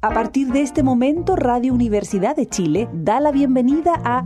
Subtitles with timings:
[0.00, 4.24] A partir de este momento, Radio Universidad de Chile da la bienvenida a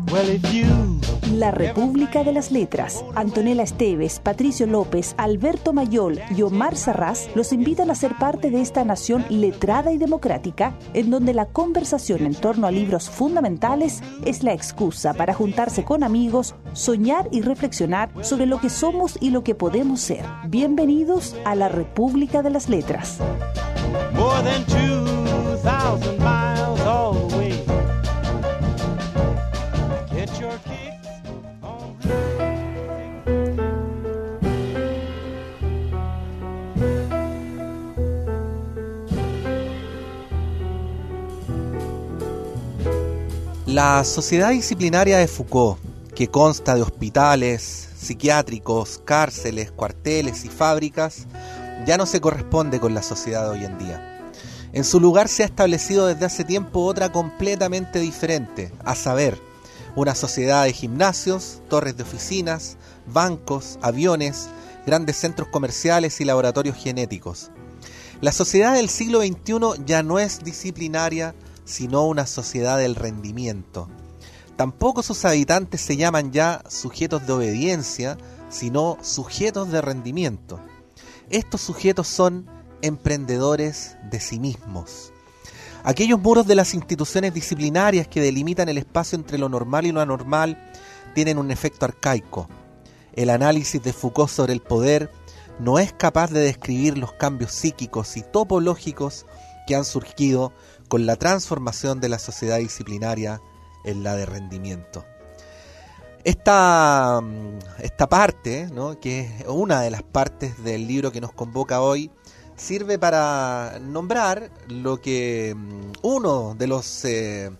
[1.32, 3.02] La República de las Letras.
[3.14, 8.60] Antonella Esteves, Patricio López, Alberto Mayol y Omar Sarraz los invitan a ser parte de
[8.60, 14.42] esta nación letrada y democrática, en donde la conversación en torno a libros fundamentales es
[14.42, 19.42] la excusa para juntarse con amigos, soñar y reflexionar sobre lo que somos y lo
[19.42, 20.26] que podemos ser.
[20.48, 23.20] Bienvenidos a La República de las Letras.
[43.72, 45.78] La sociedad disciplinaria de Foucault,
[46.14, 51.26] que consta de hospitales, psiquiátricos, cárceles, cuarteles y fábricas,
[51.86, 54.11] ya no se corresponde con la sociedad de hoy en día.
[54.72, 59.38] En su lugar se ha establecido desde hace tiempo otra completamente diferente, a saber,
[59.96, 64.48] una sociedad de gimnasios, torres de oficinas, bancos, aviones,
[64.86, 67.50] grandes centros comerciales y laboratorios genéticos.
[68.22, 71.34] La sociedad del siglo XXI ya no es disciplinaria,
[71.66, 73.88] sino una sociedad del rendimiento.
[74.56, 78.16] Tampoco sus habitantes se llaman ya sujetos de obediencia,
[78.48, 80.60] sino sujetos de rendimiento.
[81.30, 82.46] Estos sujetos son
[82.82, 85.12] emprendedores de sí mismos.
[85.84, 90.00] Aquellos muros de las instituciones disciplinarias que delimitan el espacio entre lo normal y lo
[90.00, 90.72] anormal
[91.14, 92.48] tienen un efecto arcaico.
[93.14, 95.10] El análisis de Foucault sobre el poder
[95.58, 99.26] no es capaz de describir los cambios psíquicos y topológicos
[99.66, 100.52] que han surgido
[100.88, 103.40] con la transformación de la sociedad disciplinaria
[103.84, 105.04] en la de rendimiento.
[106.24, 107.20] Esta,
[107.80, 108.68] esta parte,
[109.00, 112.12] que es una de las partes del libro que nos convoca hoy,
[112.56, 117.50] sirve para nombrar lo que mm, uno de los eh,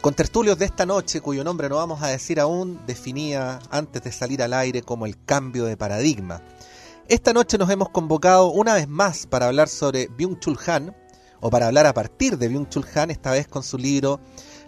[0.00, 4.42] contertulios de esta noche, cuyo nombre no vamos a decir aún, definía antes de salir
[4.42, 6.42] al aire como el cambio de paradigma.
[7.08, 10.96] Esta noche nos hemos convocado una vez más para hablar sobre Byung-Chul Han,
[11.40, 14.20] o para hablar a partir de Byung-Chul Han, esta vez con su libro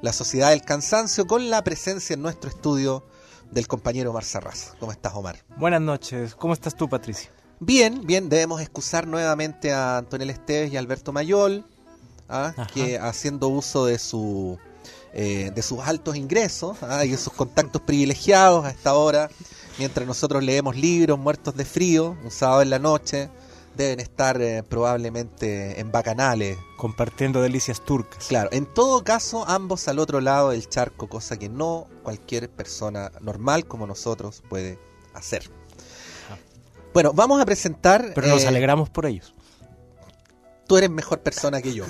[0.03, 3.05] La Sociedad del Cansancio, con la presencia en nuestro estudio
[3.51, 4.75] del compañero Omar Sarraz.
[4.79, 5.37] ¿Cómo estás, Omar?
[5.57, 6.35] Buenas noches.
[6.35, 7.31] ¿Cómo estás tú, Patricio?
[7.61, 11.65] Bien, bien, debemos excusar nuevamente a Antonio Esteves y Alberto Mayol,
[12.29, 12.55] ¿ah?
[12.73, 14.59] que haciendo uso de su
[15.13, 17.05] eh, de sus altos ingresos ¿ah?
[17.05, 19.29] y de sus contactos privilegiados a esta hora,
[19.79, 23.29] mientras nosotros leemos libros muertos de frío, un sábado en la noche,
[23.77, 26.59] deben estar eh, probablemente en bacanales.
[26.77, 28.27] Compartiendo delicias turcas.
[28.27, 33.11] Claro, en todo caso, ambos al otro lado del charco, cosa que no cualquier persona
[33.21, 34.79] normal como nosotros puede
[35.15, 35.58] hacer.
[36.99, 38.11] Bueno, vamos a presentar.
[38.13, 39.33] Pero nos eh, alegramos por ellos.
[40.67, 41.85] Tú eres mejor persona que yo.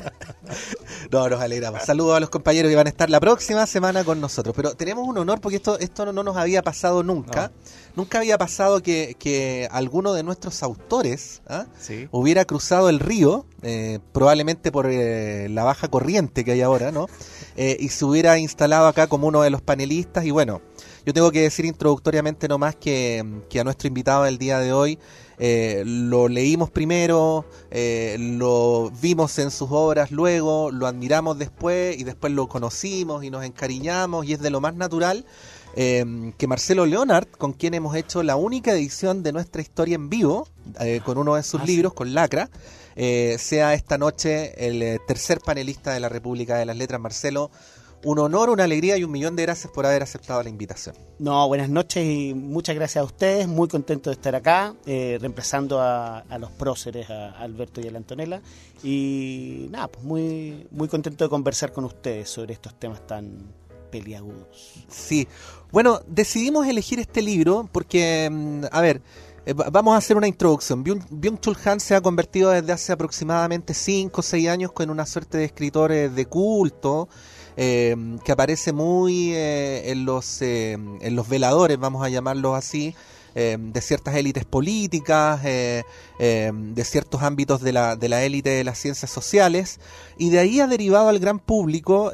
[1.12, 1.82] no, nos alegramos.
[1.84, 4.52] Saludos a los compañeros que van a estar la próxima semana con nosotros.
[4.56, 7.52] Pero tenemos un honor porque esto, esto no nos había pasado nunca.
[7.94, 11.66] Nunca había pasado que, alguno de nuestros autores ¿ah?
[12.10, 17.06] hubiera cruzado el río, eh, probablemente por eh, la baja corriente que hay ahora, ¿no?
[17.56, 20.24] y se hubiera instalado acá como uno de los panelistas.
[20.24, 20.62] Y bueno,
[21.06, 24.98] yo tengo que decir introductoriamente nomás que, que a nuestro invitado del día de hoy
[25.38, 32.04] eh, lo leímos primero, eh, lo vimos en sus obras luego, lo admiramos después y
[32.04, 35.24] después lo conocimos y nos encariñamos y es de lo más natural
[35.76, 40.08] eh, que Marcelo Leonard, con quien hemos hecho la única edición de nuestra historia en
[40.08, 40.46] vivo,
[41.04, 42.48] con uno de sus ah, libros, con Lacra,
[42.94, 47.50] sea esta noche el tercer panelista de la República de las Letras, Marcelo
[48.04, 50.94] un honor, una alegría y un millón de gracias por haber aceptado la invitación.
[51.18, 53.48] No, buenas noches y muchas gracias a ustedes.
[53.48, 57.98] Muy contento de estar acá, eh, reemplazando a, los próceres, a Alberto y a la
[57.98, 58.42] Antonella.
[58.82, 63.38] Y nada, pues muy, muy contento de conversar con ustedes sobre estos temas tan
[63.90, 64.74] peliagudos.
[64.88, 65.26] Sí,
[65.72, 69.00] bueno, decidimos elegir este libro porque, mm, a ver,
[69.46, 70.84] eh, vamos a hacer una introducción.
[70.84, 75.38] Byung-Chul Han se ha convertido desde hace aproximadamente 5 o 6 años en una suerte
[75.38, 77.08] de escritor de culto
[77.56, 82.94] eh, que aparece muy eh, en, los, eh, en los veladores, vamos a llamarlos así,
[83.34, 85.84] de ciertas élites políticas, de
[86.84, 89.80] ciertos ámbitos de la, de la élite de las ciencias sociales,
[90.16, 92.12] y de ahí ha derivado al gran público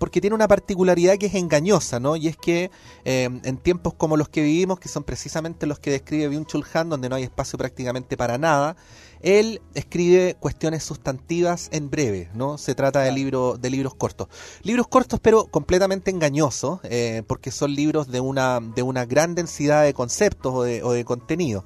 [0.00, 2.16] porque tiene una particularidad que es engañosa, ¿no?
[2.16, 2.72] Y es que
[3.04, 7.14] en tiempos como los que vivimos, que son precisamente los que describe Byung-Chul donde no
[7.14, 8.74] hay espacio prácticamente para nada,
[9.22, 12.58] él escribe cuestiones sustantivas en breve, ¿no?
[12.58, 14.28] Se trata de, libro, de libros cortos.
[14.62, 19.84] Libros cortos pero completamente engañosos, eh, porque son libros de una, de una gran densidad
[19.84, 21.64] de conceptos o de, o de contenido.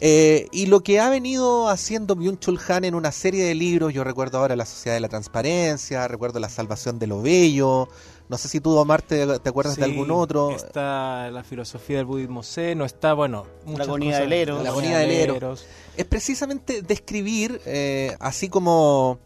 [0.00, 4.04] Eh, y lo que ha venido haciendo Byung-Chul Han en una serie de libros, yo
[4.04, 7.88] recuerdo ahora La Sociedad de la Transparencia, recuerdo La Salvación de lo Bello,
[8.28, 10.50] no sé si tú, Omar, te, acuerdas de algún otro.
[10.50, 14.62] Está la filosofía del budismo zen, está, bueno, la agonía del Eros.
[14.62, 15.64] La agonía del Eros.
[15.96, 19.18] Es precisamente describir, eh, así como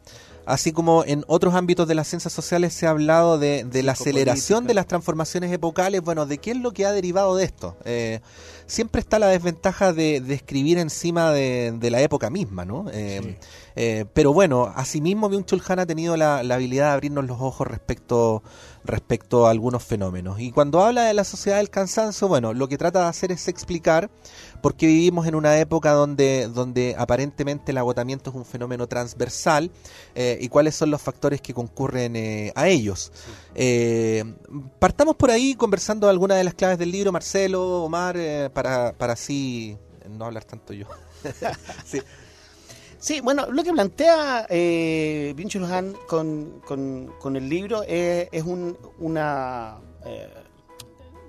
[0.46, 4.66] así como en otros ámbitos de las ciencias sociales se ha hablado de, la aceleración
[4.66, 7.76] de las transformaciones epocales, bueno, ¿de qué es lo que ha derivado de esto?
[7.84, 8.20] Eh,
[8.66, 12.86] siempre está la desventaja de, escribir encima de, la época misma, ¿no?
[12.92, 13.36] Eh,
[13.76, 18.42] eh, pero bueno, asimismo Byung-Chul Han ha tenido la, habilidad de abrirnos los ojos respecto,
[18.84, 20.40] respecto a algunos fenómenos.
[20.40, 23.48] Y cuando habla de la sociedad del cansancio, bueno, lo que trata de hacer es
[23.48, 24.10] explicar
[24.60, 29.70] por qué vivimos en una época donde, donde aparentemente el agotamiento es un fenómeno transversal
[30.14, 33.12] eh, y cuáles son los factores que concurren eh, a ellos.
[34.78, 38.16] partamos por ahí conversando algunas de las claves del libro, Marcelo, Omar,
[38.52, 39.76] para, para así
[40.08, 40.86] no hablar tanto yo.
[41.84, 42.00] sí.
[43.02, 49.80] Sí, bueno, lo que plantea eh, Vinci Luján con, con, el libro es, es una
[50.06, 50.32] eh,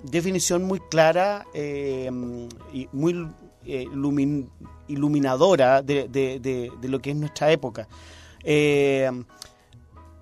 [0.04, 2.08] definición muy clara eh,
[2.72, 3.28] y muy
[3.64, 3.88] eh,
[4.86, 7.88] iluminadora de, de, de, lo que es nuestra época.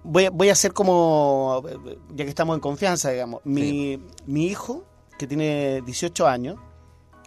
[0.02, 1.62] voy, voy a hacer como,
[2.14, 4.86] ya que estamos en confianza, digamos, mi, mi hijo,
[5.18, 6.56] que tiene 18 años,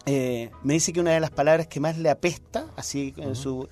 [0.07, 3.67] me dice que una de las palabras que más le apesta, así en su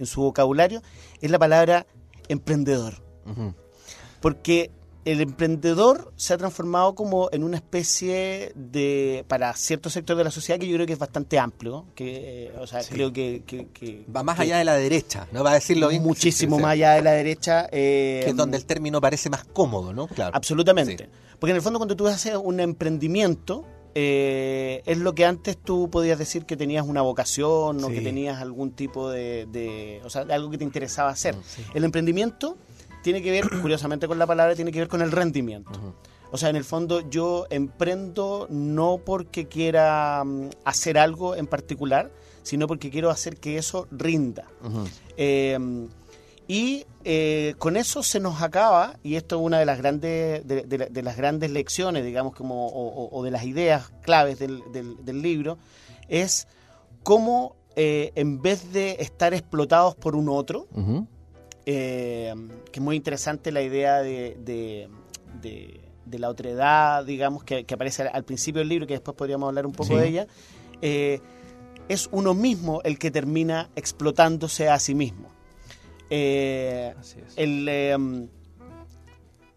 [0.00, 0.82] en su vocabulario,
[1.20, 1.86] es la palabra
[2.28, 2.94] emprendedor.
[4.20, 4.70] Porque
[5.04, 10.30] el emprendedor se ha transformado como en una especie de, para cierto sector de la
[10.30, 13.42] sociedad que yo creo que es bastante amplio, que, eh, o sea, creo que,
[14.14, 15.42] Va más allá de la derecha, ¿no?
[15.42, 16.02] Va a decirlo bien.
[16.02, 17.66] Muchísimo más allá de la derecha.
[17.72, 20.06] Eh, que es donde el término parece más cómodo, ¿no?
[20.08, 20.34] Claro.
[20.34, 21.08] Absolutamente.
[21.38, 23.64] Porque en el fondo cuando tú haces un emprendimiento,
[23.94, 28.40] eh, es lo que antes tú podías decir que tenías una vocación o que tenías
[28.40, 31.34] algún tipo de, o sea, algo que te interesaba hacer.
[31.74, 32.56] El emprendimiento
[33.02, 35.70] tiene que ver, curiosamente con la palabra, tiene que ver con el rendimiento.
[36.32, 42.12] O sea, en el fondo yo emprendo no porque quiera mm, hacer algo en particular,
[42.42, 44.46] sino porque quiero hacer que eso rinda.
[46.50, 51.02] Y eh, con eso se nos acaba, y esto es una de las grandes, de,
[51.04, 55.58] las grandes lecciones, digamos, como, o, de las ideas claves del, libro,
[56.08, 56.48] es
[57.04, 60.66] cómo eh, en vez de estar explotados por un otro,
[61.66, 62.34] eh,
[62.72, 64.88] que es muy interesante la idea de,
[66.10, 69.96] la otredad, digamos, que, aparece al, principio del libro, que después podríamos hablar un poco
[69.96, 70.26] de ella,
[70.80, 75.28] es uno mismo el que termina explotándose a sí mismo.
[76.10, 76.92] Eh,
[77.36, 78.28] el, em,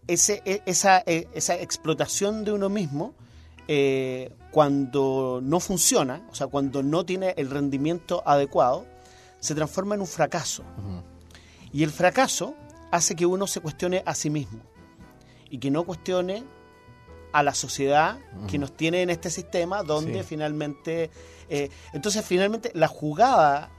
[0.06, 3.14] ese, e, esa, e, esa, explotación de uno mismo,
[3.66, 8.86] eh, cuando no funciona, o sea, cuando no tiene el rendimiento adecuado,
[9.40, 10.62] se transforma en un fracaso.
[11.72, 12.54] Y el fracaso
[12.92, 14.60] hace que uno se cuestione a sí mismo
[15.50, 16.44] y que no cuestione
[17.32, 18.18] a la sociedad
[18.48, 21.10] que nos tiene en este sistema donde finalmente...
[21.48, 23.72] Eh, entonces, finalmente, la jugada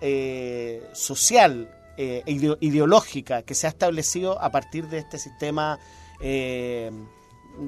[0.94, 5.80] social eh, ideológica que se ha establecido a partir de este sistema,
[6.20, 6.92] eh,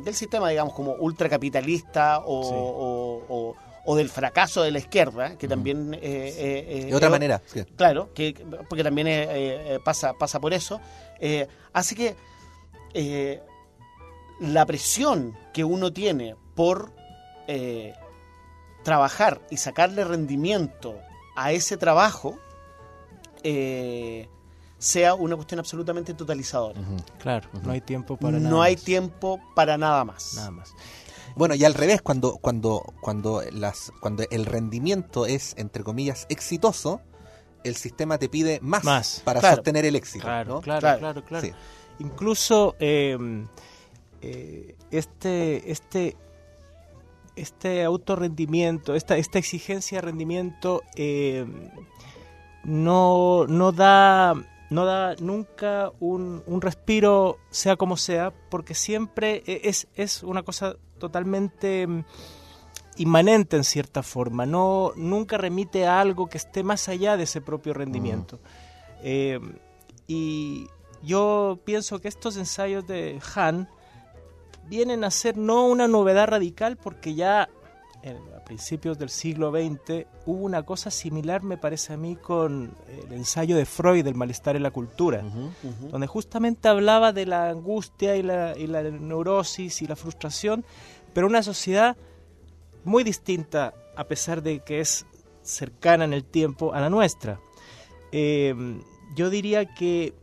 [0.03, 5.91] del sistema, digamos, como ultracapitalista o, o, del fracaso de la izquierda, que también...
[5.91, 7.41] de otra manera.
[7.77, 8.35] Claro, que,
[8.67, 9.07] porque también
[9.85, 10.81] pasa, pasa por eso.
[11.71, 13.41] hace que
[14.41, 16.91] la presión que uno tiene por
[18.87, 20.95] trabajar y sacarle rendimiento
[21.35, 22.39] a ese trabajo,
[23.49, 24.27] eh,
[24.77, 26.81] sea una cuestión absolutamente totalizadora.
[27.19, 28.49] Claro, no hay tiempo para nada.
[28.49, 30.33] No hay tiempo para nada más.
[30.35, 30.73] Nada más.
[31.37, 36.99] Bueno, y al revés, cuando, cuando, cuando, las, cuando el rendimiento es, entre comillas, exitoso,
[37.63, 40.25] el sistema te pide más, para sostener el éxito.
[40.25, 41.47] Claro, claro, claro, claro.
[41.99, 43.47] Incluso em,
[44.21, 46.17] eh, este, este,
[47.35, 51.69] este autorrendimiento, esta, esta exigencia de rendimiento em,
[52.67, 54.35] no, no da
[54.69, 60.43] no da nunca un, un, respiro, sea como sea, porque siempre e, es, es una
[60.43, 62.03] cosa totalmente mm,
[62.97, 67.39] inmanente en cierta forma, no, nunca remite a algo que esté más allá de ese
[67.39, 68.39] propio rendimiento.
[69.01, 69.39] Eh,
[70.05, 70.67] y
[71.01, 73.69] yo pienso que estos ensayos de Han
[74.65, 77.47] vienen a ser no una novedad radical, porque ya
[78.03, 83.11] a principios del siglo XX, hubo una cosa similar, me parece a mí, con el
[83.11, 85.21] ensayo de Freud del malestar en la cultura,
[85.91, 90.63] donde justamente hablaba de la angustia y la, y la neurosis y la frustración,
[91.13, 91.97] pero una sociedad
[92.85, 95.05] muy distinta, a pesar de que es
[95.41, 97.41] cercana en el tiempo a la nuestra.
[98.13, 98.81] Em,
[99.15, 100.13] yo diría que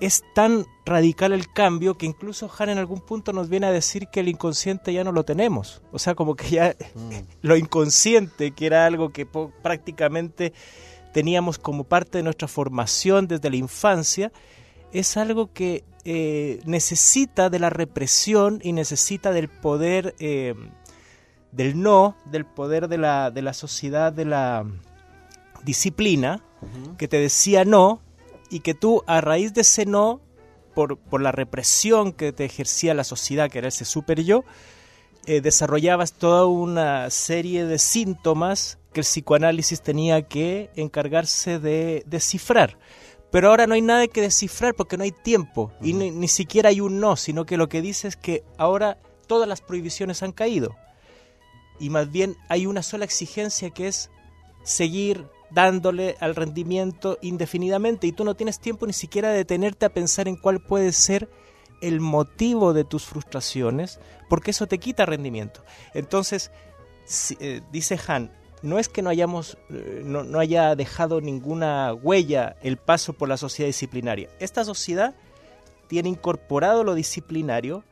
[0.00, 4.08] es tan radical el cambio que incluso Han en algún punto nos viene a decir
[4.08, 5.82] que el inconsciente ya no lo tenemos.
[5.92, 7.10] O sea, como que ya mm.
[7.42, 10.52] lo inconsciente, que era algo que prácticamente
[11.12, 14.32] teníamos como parte de nuestra formación desde la infancia,
[14.92, 20.54] es algo que eh, necesita de la represión y necesita del poder eh,
[21.54, 24.66] del no, del poder de la, de la sociedad, de la
[25.64, 26.42] disciplina,
[26.98, 28.00] que te decía no,
[28.54, 30.20] y que tú a raíz de ese no,
[30.76, 34.44] por, por la represión que te ejercía la sociedad, que era ese super yo,
[35.26, 42.78] eh, desarrollabas toda una serie de síntomas que el psicoanálisis tenía que encargarse de descifrar.
[43.32, 46.80] Pero ahora no hay nada que descifrar porque no hay tiempo y ni, siquiera hay
[46.80, 50.76] un no, sino que lo que dice es que ahora todas las prohibiciones han caído
[51.80, 54.10] y más bien hay una sola exigencia que es
[54.62, 59.94] seguir dándole al rendimiento indefinidamente y tú no tienes tiempo ni siquiera de detenerte a
[59.94, 61.28] pensar en cuál puede ser
[61.80, 65.62] el motivo de tus frustraciones porque eso te quita rendimiento.
[65.94, 66.50] Entonces,
[67.38, 68.32] eh, dice Han,
[68.62, 73.36] no es que no hayamos eh, no, haya dejado ninguna huella el paso por la
[73.36, 74.28] sociedad disciplinaria.
[74.40, 75.14] Esta sociedad
[75.86, 77.84] tiene incorporado lo disciplinario,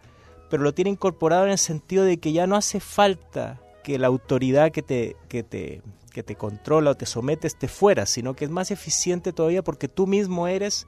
[0.51, 4.07] pero lo tiene incorporado en el sentido de que ya no hace falta que la
[4.07, 8.45] autoridad que te, que te, que te controla o te somete esté fuera, sino que
[8.45, 10.87] es más eficiente todavía porque tú mismo eres,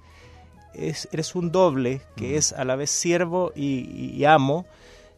[0.75, 4.67] eres un doble que es a la vez siervo y amo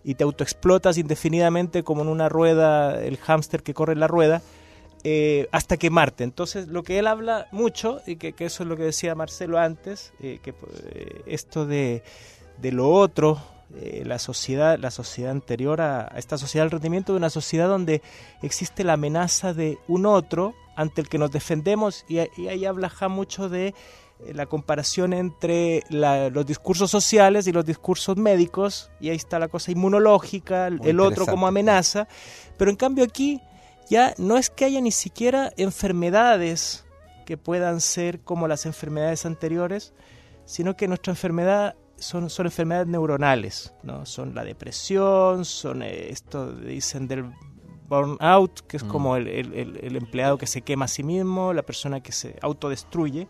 [0.07, 4.41] y te autoexplotas indefinidamente como en una rueda, el hámster que corre en la rueda,
[5.03, 6.23] eh, hasta quemarte.
[6.23, 10.13] Entonces, lo que él habla mucho, y que, eso es lo que decía Marcelo antes,
[10.21, 12.05] eh, que eh, esto de,
[12.59, 17.31] de, lo otro, la sociedad, la sociedad anterior a, esta sociedad del rendimiento, de una
[17.31, 18.01] sociedad donde
[18.43, 23.09] existe la amenaza de un otro ante el que nos defendemos, y, ahí habla ja
[23.09, 23.75] mucho de eh,
[24.35, 29.73] la comparación entre los discursos sociales y los discursos médicos, y ahí está la cosa
[29.73, 32.07] inmunológica, el otro como amenaza,
[32.57, 33.41] pero en cambio aquí
[33.89, 36.85] ya no es que haya ni siquiera enfermedades
[37.25, 39.93] que puedan ser como las enfermedades anteriores,
[40.45, 44.07] sino que nuestra enfermedad son, son enfermedades neuronales, ¿no?
[44.07, 47.31] Son la depresión, son eh, esto dicen del
[47.89, 48.89] burnout, que es mm.
[48.89, 53.29] como el, el, empleado que se quema a sí mismo, la persona que se autodestruye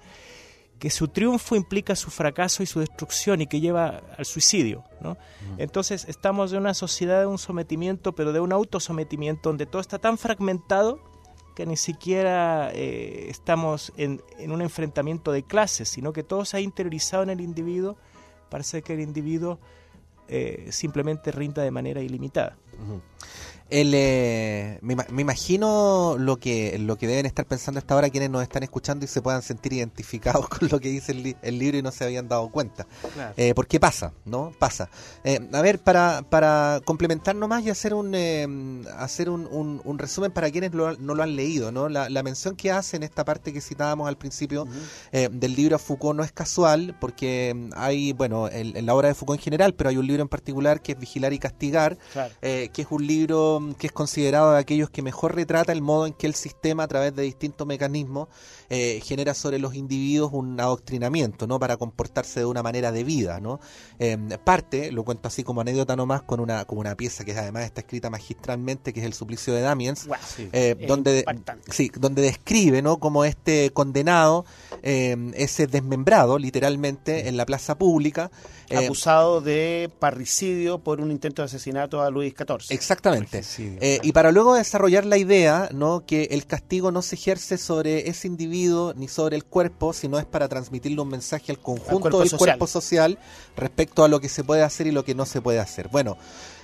[0.79, 4.85] que su triunfo implica su fracaso y su destrucción y que lleva al suicidio.
[5.01, 5.17] ¿no?
[5.59, 9.99] Entonces estamos en una sociedad de un sometimiento, pero de un autosometimiento donde todo está
[9.99, 11.01] tan fragmentado
[11.55, 16.61] que ni siquiera eh, estamos en, un enfrentamiento de clases, sino que todo se ha
[16.61, 17.97] interiorizado en el individuo.
[18.49, 19.59] Parece que el individuo
[20.29, 22.57] eh, simplemente rinda de manera ilimitada.
[23.69, 28.45] El, eh, me, imagino lo que lo que deben estar pensando hasta ahora quienes nos
[28.45, 31.11] están escuchando y se puedan sentir identificados con lo que dice
[31.43, 32.87] el, libro y no se habían dado cuenta.
[33.37, 34.53] Eh, porque pasa, ¿no?
[34.57, 34.89] Pasa.
[35.25, 40.49] Eh, a ver, para, para complementar nomás y hacer un hacer un, un, resumen para
[40.51, 41.89] quienes no lo han leído, ¿no?
[41.89, 44.67] La, mención que hace en esta parte que citábamos al principio
[45.13, 49.45] del libro Foucault no es casual porque hay, bueno, en la obra de Foucault en
[49.45, 51.99] general, pero hay un libro en particular que es Vigilar y Castigar,
[52.41, 56.13] que es un libro que es considerado de aquellos que mejor retrata el modo en
[56.13, 58.29] que el sistema, a través de distintos mecanismos,
[58.69, 61.59] eh, genera sobre los individuos un adoctrinamiento, ¿no?
[61.59, 63.61] Para comportarse de una manera de vida, ¿no?
[63.99, 67.65] Em, parte, lo cuento así como anécdota nomás, con una, con una pieza que además
[67.65, 70.09] está escrita magistralmente, que es El suplicio de Damiens,
[70.53, 71.25] eh, donde,
[71.71, 72.99] sí, donde describe, ¿no?
[72.99, 74.45] Como este condenado
[74.83, 78.31] em, ese desmembrado, literalmente, en la plaza pública.
[78.69, 82.71] Eh, Acusado de parricidio por un intento de asesinato a Luis XIV.
[82.71, 83.43] Exactamente.
[83.59, 86.05] Eh, y para luego desarrollar la idea, ¿no?
[86.05, 90.25] Que el castigo no se ejerce sobre ese individuo ni sobre el cuerpo, sino es
[90.25, 93.19] para transmitirle un mensaje al conjunto del cuerpo social
[93.57, 95.89] respecto a lo que se puede hacer y lo que no se puede hacer.
[95.89, 96.17] Bueno,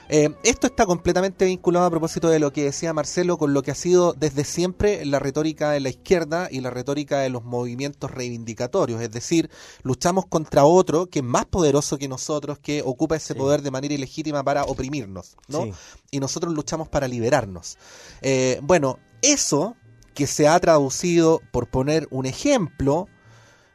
[0.09, 3.71] eh, esto está completamente vinculado a propósito de lo que decía Marcelo con lo que
[3.71, 8.11] ha sido desde siempre la retórica de la izquierda y la retórica de los movimientos
[8.11, 9.51] reivindicatorios, es decir,
[9.83, 13.95] luchamos contra otro que es más poderoso que nosotros, que ocupa ese poder de manera
[13.95, 15.67] ilegítima para oprimirnos, ¿no?
[16.11, 17.79] Y nosotros luchamos para liberarnos.
[18.21, 19.77] Eh, bueno, eso
[20.15, 23.09] que se ha traducido, por poner un ejemplo,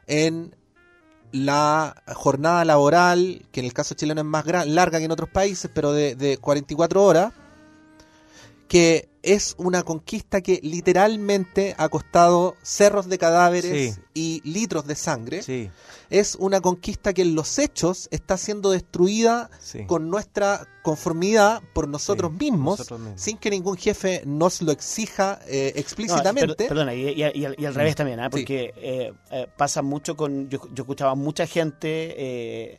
[0.06, 0.54] en
[1.32, 5.70] la jornada laboral, que en el caso chileno es más larga que en otros países,
[5.72, 7.32] pero de, de 44 horas,
[8.68, 15.40] que es una conquista que literalmente ha costado cerros de cadáveres y litros de sangre.
[16.10, 19.50] Es una conquista que en los hechos está siendo destruida
[19.86, 26.68] con nuestra conformidad por nosotros, mismos, sin que ningún jefe nos lo exija eh, explícitamente.
[26.68, 28.30] perdona, y, al, revés también, ¿eh?
[28.30, 30.48] porque eh, eh, pasa mucho con.
[30.48, 32.78] Yo, yo escuchaba mucha gente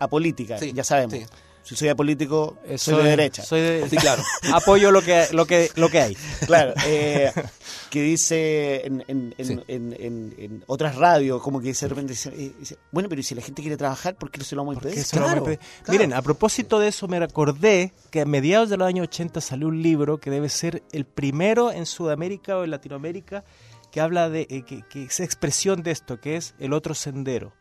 [0.00, 1.28] apolítica, ya sabemos
[1.68, 3.42] si soy apolítico, eh, soy, de derecha.
[3.42, 4.22] Soy sí, claro.
[4.54, 6.16] Apoyo lo que, lo que, lo que hay.
[6.46, 6.72] Claro.
[6.86, 7.30] Eh,
[7.90, 13.22] que dice en, en, en, otras radios, como que de repente eh, dice, bueno, pero
[13.22, 15.04] si la gente quiere trabajar, ¿por qué no se lo vamos a impedir?
[15.10, 15.44] Claro,
[15.88, 19.68] Miren, a propósito de eso, me recordé que a mediados de los años 80 salió
[19.68, 23.44] un libro que debe ser el primero en Sudamérica o en Latinoamérica
[23.92, 27.52] que habla de, que, que es expresión de esto, que es El otro sendero,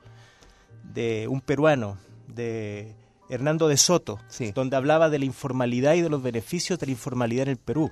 [0.93, 1.97] de un peruano,
[2.27, 2.95] de
[3.29, 4.19] Hernando de Soto,
[4.53, 7.91] donde hablaba de la informalidad y de los beneficios de la informalidad en el Perú.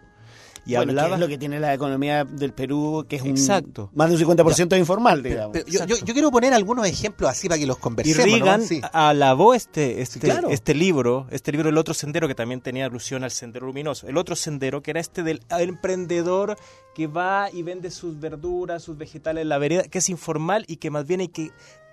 [0.65, 1.15] Y hablaba...
[1.15, 3.91] es lo que tiene la economía del Perú, que es Exacto.
[3.93, 5.57] más de un 50% informal, digamos.
[5.67, 8.27] yo, quiero poner algunos ejemplos así para que los conversemos.
[8.27, 8.61] Y Reagan
[8.91, 13.31] alabó este, este, este libro, este libro El Otro Sendero, que también tenía alusión al
[13.31, 14.07] Sendero Luminoso.
[14.07, 16.57] El Otro Sendero, que era este del emprendedor
[16.95, 20.77] que va y vende sus verduras, sus vegetales en la vereda, que es informal y
[20.77, 21.51] que más bien hay que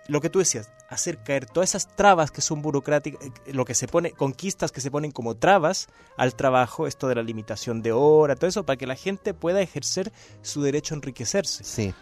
[0.08, 3.74] lo que tú decías, hacer caer todas esas trabas que son burocráticas, eh, lo que
[3.74, 7.92] se pone, conquistas que se ponen como trabas al trabajo, esto de la limitación de
[7.92, 11.64] hora, todo eso, para que la gente pueda ejercer su derecho a enriquecerse.
[11.64, 11.94] Sí.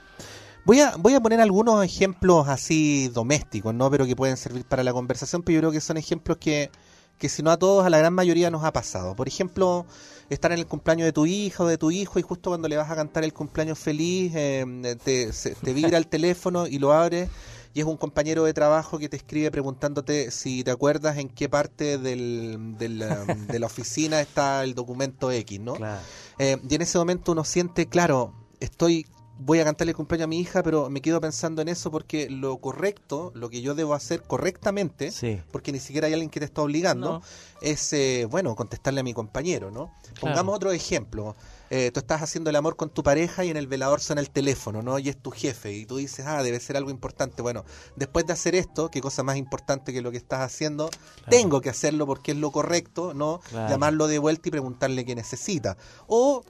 [0.64, 3.90] Voy a, voy a poner algunos ejemplos así domésticos, ¿no?
[3.90, 6.70] Pero que pueden servir para la conversación, pero yo creo que son ejemplos que,
[7.16, 9.14] que si no a todos, a la gran mayoría nos ha pasado.
[9.16, 9.86] Por ejemplo,
[10.28, 12.76] estar en el cumpleaños de tu hija o de tu hijo y justo cuando le
[12.76, 17.30] vas a cantar el cumpleaños feliz, eh, te, te vibra el teléfono y lo abres
[17.72, 21.48] y es un compañero de trabajo que te escribe preguntándote si te acuerdas en qué
[21.48, 25.74] parte del, de la oficina está el documento X, ¿no?
[26.38, 29.06] Eh, y en ese momento uno siente, claro, estoy
[29.40, 32.28] voy a cantarle el cumpleaños a mi hija, pero me quedo pensando en eso porque
[32.28, 35.10] lo correcto, lo que yo debo hacer correctamente,
[35.50, 37.22] porque ni siquiera hay alguien que te está obligando,
[37.62, 39.92] es, eh, bueno, contestarle a mi compañero, ¿no?
[40.20, 41.34] Pongamos otro ejemplo.
[41.70, 44.30] Eh, tú estás haciendo el amor con tu pareja y en el velador suena el
[44.30, 44.98] teléfono, ¿no?
[44.98, 47.42] Y es tu jefe y tú dices, ah, debe ser algo importante.
[47.42, 47.64] Bueno,
[47.96, 50.90] después de hacer esto, qué cosa más importante que lo que estás haciendo,
[51.30, 53.40] tengo que hacerlo porque es lo correcto, ¿no?
[53.52, 55.76] Llamarlo de vuelta y preguntarle qué necesita.
[56.08, 56.44] O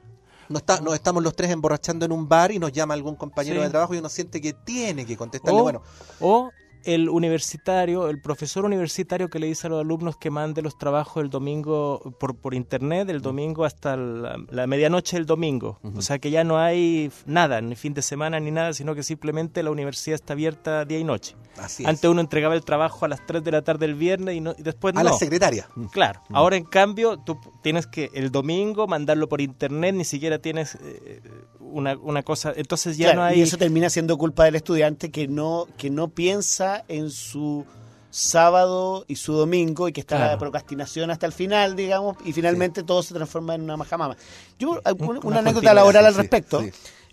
[0.51, 3.63] no está, nos estamos los tres emborrachando en un bar y nos llama algún compañero
[3.63, 5.83] de trabajo y uno siente que tiene que contestarle, bueno.
[6.19, 6.51] O
[6.85, 11.23] el universitario, el profesor universitario que le dice a los alumnos que mande los trabajos
[11.23, 15.79] el domingo por, por internet, el domingo hasta la, medianoche del domingo.
[15.97, 19.03] O sea que ya no hay nada, ni fin de semana ni nada, sino que
[19.03, 21.37] simplemente la universidad está abierta día y noche.
[21.85, 24.55] Antes uno entregaba el trabajo a las 3 de la tarde del viernes y, no,
[24.57, 25.69] y después a la secretaria.
[25.93, 26.23] Claro.
[26.31, 31.21] Ahora en cambio tú tienes que el domingo mandarlo por internet, ni siquiera tienes eh,
[31.59, 33.39] una, una, cosa, entonces ya no hay...
[33.39, 37.65] Y eso termina siendo culpa del estudiante que no, que no piensa en su
[38.11, 42.83] sábado y su domingo y que está la procrastinación hasta el final, digamos, y finalmente
[42.83, 44.17] todo se transforma en una majamama.
[44.59, 44.81] Yo,
[45.23, 46.63] una, anécdota laboral al respecto.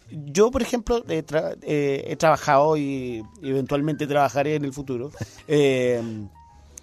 [0.10, 5.12] Yo, por ejemplo, eh, he trabajado y eventualmente trabajaré en el futuro
[5.48, 6.02] eh,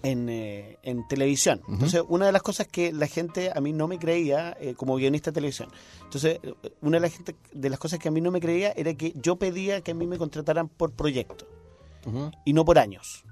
[0.03, 1.63] eh, en, televisión.
[1.67, 5.31] Entonces, una de las cosas que la gente a mí no me creía como guionista
[5.31, 5.71] de televisión.
[6.05, 6.39] Entonces,
[6.83, 9.13] una de las, gente, de las cosas que a mí no me creía era que
[9.17, 11.47] yo pedía que a mí me contrataran por proyecto
[12.45, 13.25] y no por años.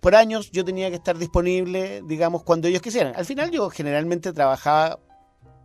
[0.00, 3.14] Por años yo tenía que estar disponible, digamos, cuando ellos quisieran.
[3.16, 4.98] Al final yo generalmente trabajaba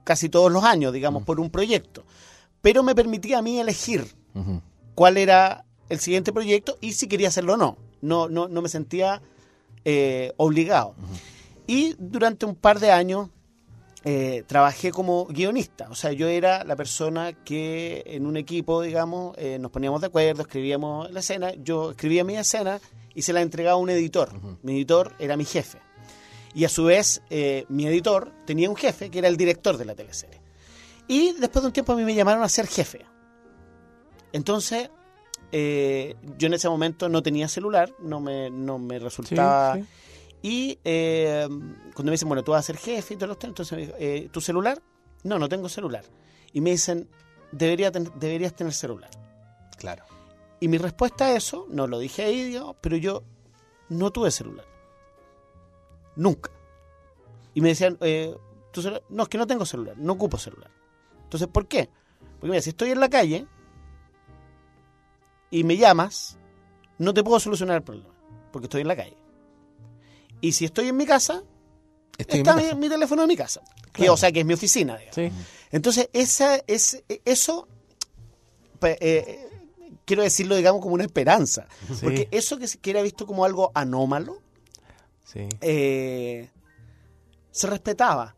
[0.03, 2.03] casi todos los años, digamos, por un proyecto
[2.61, 4.05] pero me permitía a mí elegir
[4.95, 7.77] cuál era el siguiente proyecto y si quería hacerlo o no.
[8.01, 9.21] No, no, no me sentía
[9.83, 10.95] eh, obligado.
[11.67, 13.29] Y durante un par de años
[14.03, 15.87] eh, trabajé como guionista.
[15.89, 20.07] O sea, yo era la persona que en un equipo, digamos, eh, nos poníamos de
[20.07, 22.79] acuerdo, escribíamos la escena, yo escribía mi escena
[23.13, 24.31] y se la entregaba a un editor.
[24.63, 25.79] Mi editor era mi jefe.
[26.53, 27.21] Y a su vez,
[27.69, 30.41] mi editor tenía un jefe que era el director de la teleserie.
[31.07, 33.05] Y después de un tiempo a mí me llamaron a ser jefe.
[34.33, 34.89] Entonces,
[35.51, 39.77] eh, yo en ese momento no tenía celular, no me, no me resultaba...
[40.41, 43.77] Y eh, cuando me dicen, bueno, tú vas a ser jefe y todo esto, entonces
[43.77, 44.81] me dijo, eh, ¿tu celular?
[45.23, 46.03] No, no tengo celular.
[46.51, 47.07] Y me dicen,
[47.51, 49.09] Debería deberías tener celular.
[49.77, 50.05] Claro.
[50.59, 53.23] Y mi respuesta a eso, no lo dije ahí, pero yo
[53.89, 54.65] no tuve celular.
[56.15, 56.51] Nunca.
[57.53, 57.97] Y me decían,
[59.09, 60.71] no, es que no tengo celular, no ocupo celular.
[61.23, 61.89] Entonces, ¿por qué?
[62.39, 63.47] Porque mira, si estoy en la calle
[65.49, 66.37] y me llamas,
[66.97, 68.13] no te puedo solucionar el problema,
[68.51, 69.17] porque estoy en la calle.
[70.41, 71.43] Y si estoy en mi casa,
[72.17, 73.61] está mi, teléfono en mi casa.
[73.93, 74.99] que, o sea, que es mi oficina.
[75.71, 77.67] Entonces, esa, es, eso,
[78.79, 79.47] pues, eh,
[80.05, 81.67] quiero decirlo, digamos, como una esperanza.
[82.01, 84.41] Porque eso que, que era visto como algo anómalo,
[85.33, 86.49] eh,
[87.51, 88.35] se respetaba.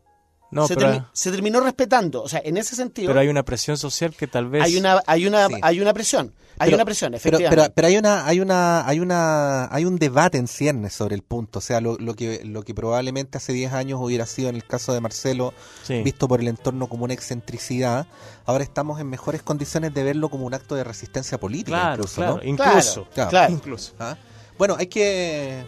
[0.54, 0.74] No, se,
[1.12, 3.08] se, terminó respetando, o sea, en ese sentido.
[3.08, 4.62] Pero hay una presión social que tal vez.
[4.62, 6.32] Hay una, hay una, hay una presión.
[6.58, 7.56] Hay una presión, efectivamente.
[7.56, 11.22] Pero, pero, hay una, hay una, hay una, hay un debate en ciernes sobre el
[11.22, 11.58] punto.
[11.58, 14.64] O sea, lo, lo que, lo que probablemente hace 10 años hubiera sido en el
[14.64, 15.52] caso de Marcelo,
[15.88, 18.06] visto por el entorno como una excentricidad,
[18.46, 22.40] ahora estamos en mejores condiciones de verlo como un acto de resistencia política, incluso, ¿no?
[22.42, 23.94] Incluso, claro, incluso.
[23.98, 24.16] ¿Ah?
[24.56, 25.64] Bueno, hay que,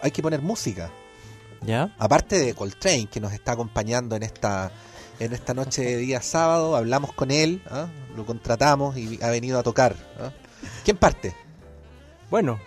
[0.00, 0.90] hay que poner música.
[1.66, 1.94] ¿Ya?
[1.98, 4.70] Aparte de Coltrane, que nos está acompañando en esta
[5.18, 7.86] en esta noche de día sábado, hablamos con él, ¿ah?
[8.16, 9.94] lo contratamos y ha venido a tocar.
[10.18, 10.32] ¿ah?
[10.84, 11.34] ¿Quién parte?
[12.30, 12.58] Bueno,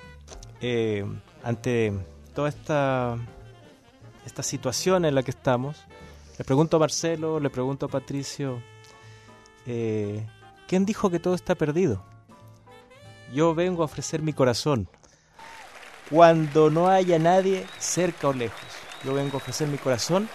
[0.61, 1.05] eh,
[1.43, 1.93] ante
[2.33, 3.17] toda esta,
[4.25, 5.77] esta situación en la que estamos,
[6.37, 8.61] le pregunto a Marcelo, le pregunto a Patricio,
[9.65, 10.25] eh,
[10.67, 12.03] ¿quién dijo que todo está perdido?
[13.33, 14.87] Yo vengo a ofrecer mi corazón
[16.09, 18.66] cuando no haya nadie cerca o lejos.
[19.03, 20.29] Yo vengo a ofrecer mi corazón.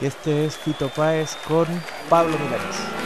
[0.00, 1.66] Y este es Fito Páez con
[2.08, 3.03] Pablo Milares.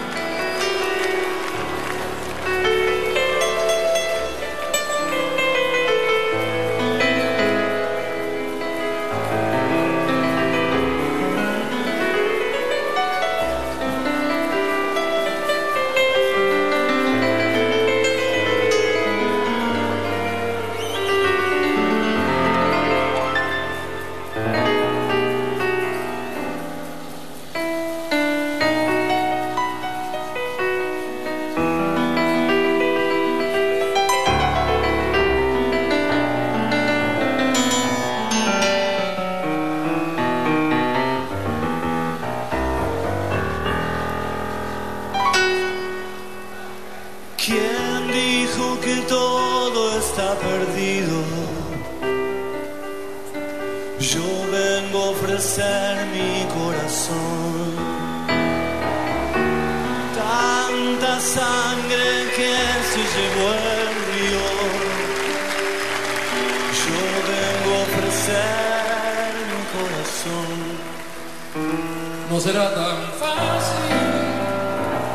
[72.39, 73.97] No será tan fácil,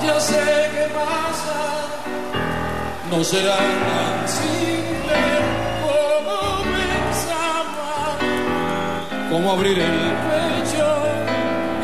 [0.06, 1.60] ya sé qué pasa.
[3.10, 5.22] No será tan simple
[5.84, 6.38] como
[6.76, 7.92] pensaba.
[9.30, 10.90] Como abrir el pecho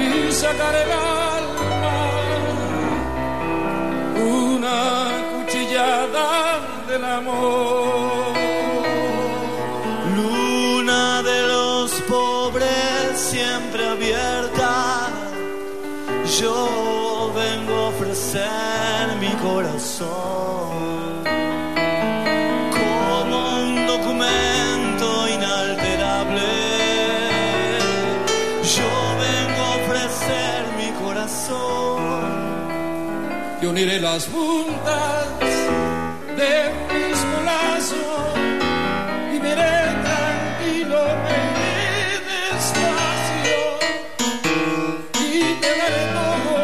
[0.02, 1.98] y sacar el alma.
[4.44, 4.78] Una
[5.32, 7.99] cuchillada del amor.
[33.70, 35.28] uniré las puntas
[36.40, 36.54] de
[36.90, 38.30] mis lazos
[39.34, 39.78] y me iré
[40.08, 43.62] tranquilo, me este iré despacio
[45.14, 46.56] y te daré todo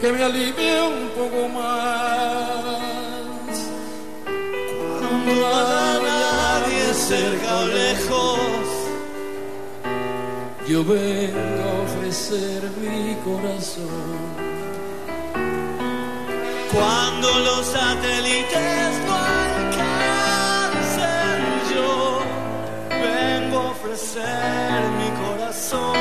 [0.00, 1.70] que me alivie un poco más.
[4.78, 5.36] Cuando no
[6.02, 8.69] nadie cerca o lejos
[10.70, 13.88] yo vengo a ofrecer mi corazón.
[16.72, 20.60] Cuando los satélites no alcancen,
[21.74, 22.20] yo
[22.88, 25.96] vengo a ofrecer mi corazón.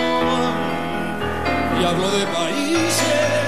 [1.81, 3.38] Y hablo de países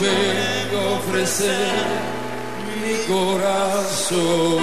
[0.00, 1.84] vengo a ofrecer
[2.80, 4.58] mi corazón.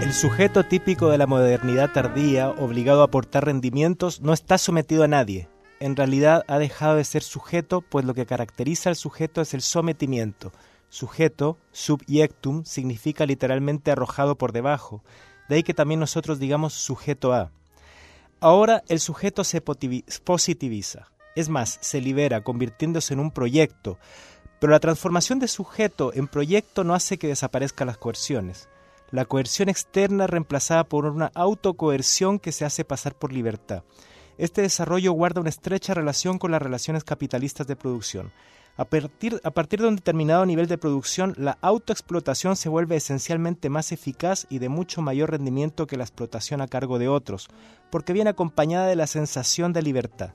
[0.00, 5.08] El sujeto típico de la modernidad tardía, obligado a aportar rendimientos, no está sometido a
[5.08, 5.48] nadie.
[5.80, 9.60] En realidad ha dejado de ser sujeto, pues lo que caracteriza al sujeto es el
[9.60, 10.52] sometimiento.
[10.88, 15.02] Sujeto, subiectum, significa literalmente arrojado por debajo.
[15.48, 17.50] De ahí que también nosotros digamos sujeto a.
[18.38, 21.08] Ahora el sujeto se positiviza.
[21.34, 23.98] Es más, se libera, convirtiéndose en un proyecto.
[24.60, 28.68] Pero la transformación de sujeto en proyecto no hace que desaparezcan las coerciones
[29.10, 33.82] la coerción externa reemplazada por una autocoerción que se hace pasar por libertad.
[34.36, 38.32] Este desarrollo guarda una estrecha relación con las relaciones capitalistas de producción.
[38.76, 43.70] A partir, a partir, de un determinado nivel de producción, la autoexplotación se vuelve esencialmente
[43.70, 47.48] más eficaz y de mucho mayor rendimiento que la explotación a cargo de otros,
[47.90, 50.30] porque viene acompañada de la sensación de libertad.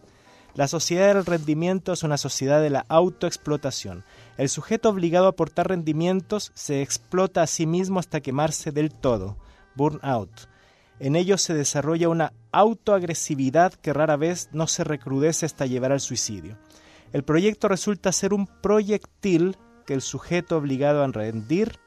[0.56, 4.04] La sociedad del rendimiento es una sociedad de la autoexplotación.
[4.38, 9.36] El sujeto obligado a aportar rendimientos se explota a sí mismo hasta quemarse del todo,
[9.76, 10.48] burnout.
[11.00, 16.02] En ello se desarrolla una autoagresividad que rara vez no se recrudece hasta llevar al
[16.02, 16.56] suicidio.
[17.14, 21.80] El proyecto resulta ser un proyectil que el sujeto obligado a rendir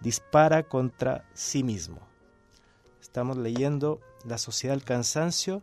[0.00, 1.98] dispara contra sí mismo.
[3.00, 5.62] Estamos leyendo La sociedad del cansancio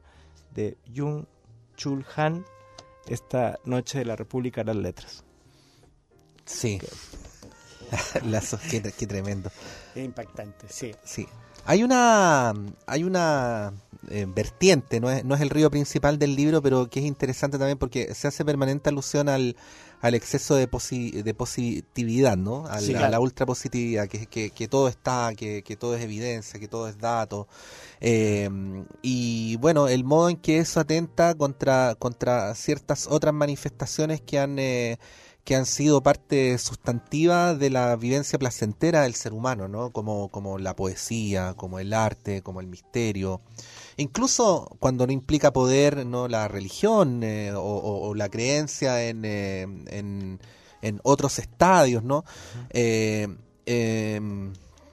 [0.53, 1.25] de Jung
[1.79, 2.45] Chulhan
[3.07, 5.23] esta noche de la República de las Letras.
[6.43, 6.77] Sí.
[8.25, 9.49] la, qué, tremendo.
[9.95, 10.93] Es impactante, sí.
[11.05, 11.25] Sí.
[11.69, 12.51] Hay una,
[12.87, 13.73] hay una
[14.09, 17.59] eh, vertiente, no es, no es el río principal del libro, pero que es interesante
[17.59, 19.55] también porque se hace permanente alusión al,
[20.01, 22.65] al exceso de, de positividad, ¿no?
[22.65, 26.67] A, la, ultra positividad, que, que, que, todo está, que, que, todo es evidencia, que
[26.67, 27.47] todo es dato.
[28.01, 28.49] Eh,
[29.03, 34.57] y bueno, el modo en que eso atenta contra, contra ciertas otras manifestaciones que han...
[34.57, 34.97] Eh,
[35.49, 39.89] que han sido parte sustantiva de la vivencia placentera del ser humano, ¿no?
[39.89, 43.41] Como, como la poesía, como el arte, como el misterio.
[43.97, 46.27] Incluso cuando no implica poder, ¿no?
[46.27, 50.39] La religión eh, o, la creencia en, eh, en,
[50.83, 52.25] en, otros estadios, ¿no?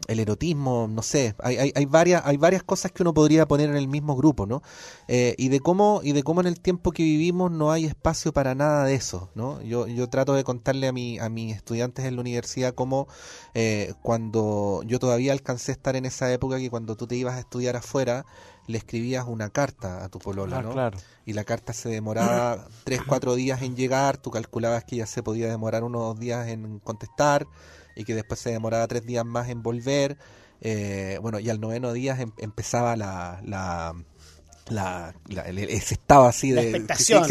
[0.07, 3.71] El erotismo, no sé, hay, hay, hay, varias, hay varias cosas que uno podría poner
[3.71, 4.62] en el mismo grupo, ¿no?
[5.09, 8.33] Eh, y de cómo, y de cómo en el tiempo que vivimos no hay espacio
[8.33, 9.61] para nada de eso, ¿no?
[9.62, 13.09] Yo, yo trato de contarle a mi, a mis estudiantes en la universidad cómo
[13.55, 17.35] eh, cuando yo todavía alcancé a estar en esa época que cuando tú te ibas
[17.35, 18.27] a estudiar afuera,
[18.66, 20.73] le escribías una carta a tu polola, ah, ¿no?
[20.73, 20.99] Claro.
[21.25, 25.23] Y la carta se demoraba tres, cuatro días en llegar, tú calculabas que ya se
[25.23, 27.47] podía demorar unos días en contestar,
[27.97, 30.17] y que después se demoraba tres días más en volver.
[30.61, 33.95] Eh, bueno, y al noveno día em, empezaba la, la,
[34.69, 35.15] la,
[35.47, 37.25] ese estado así de expectación.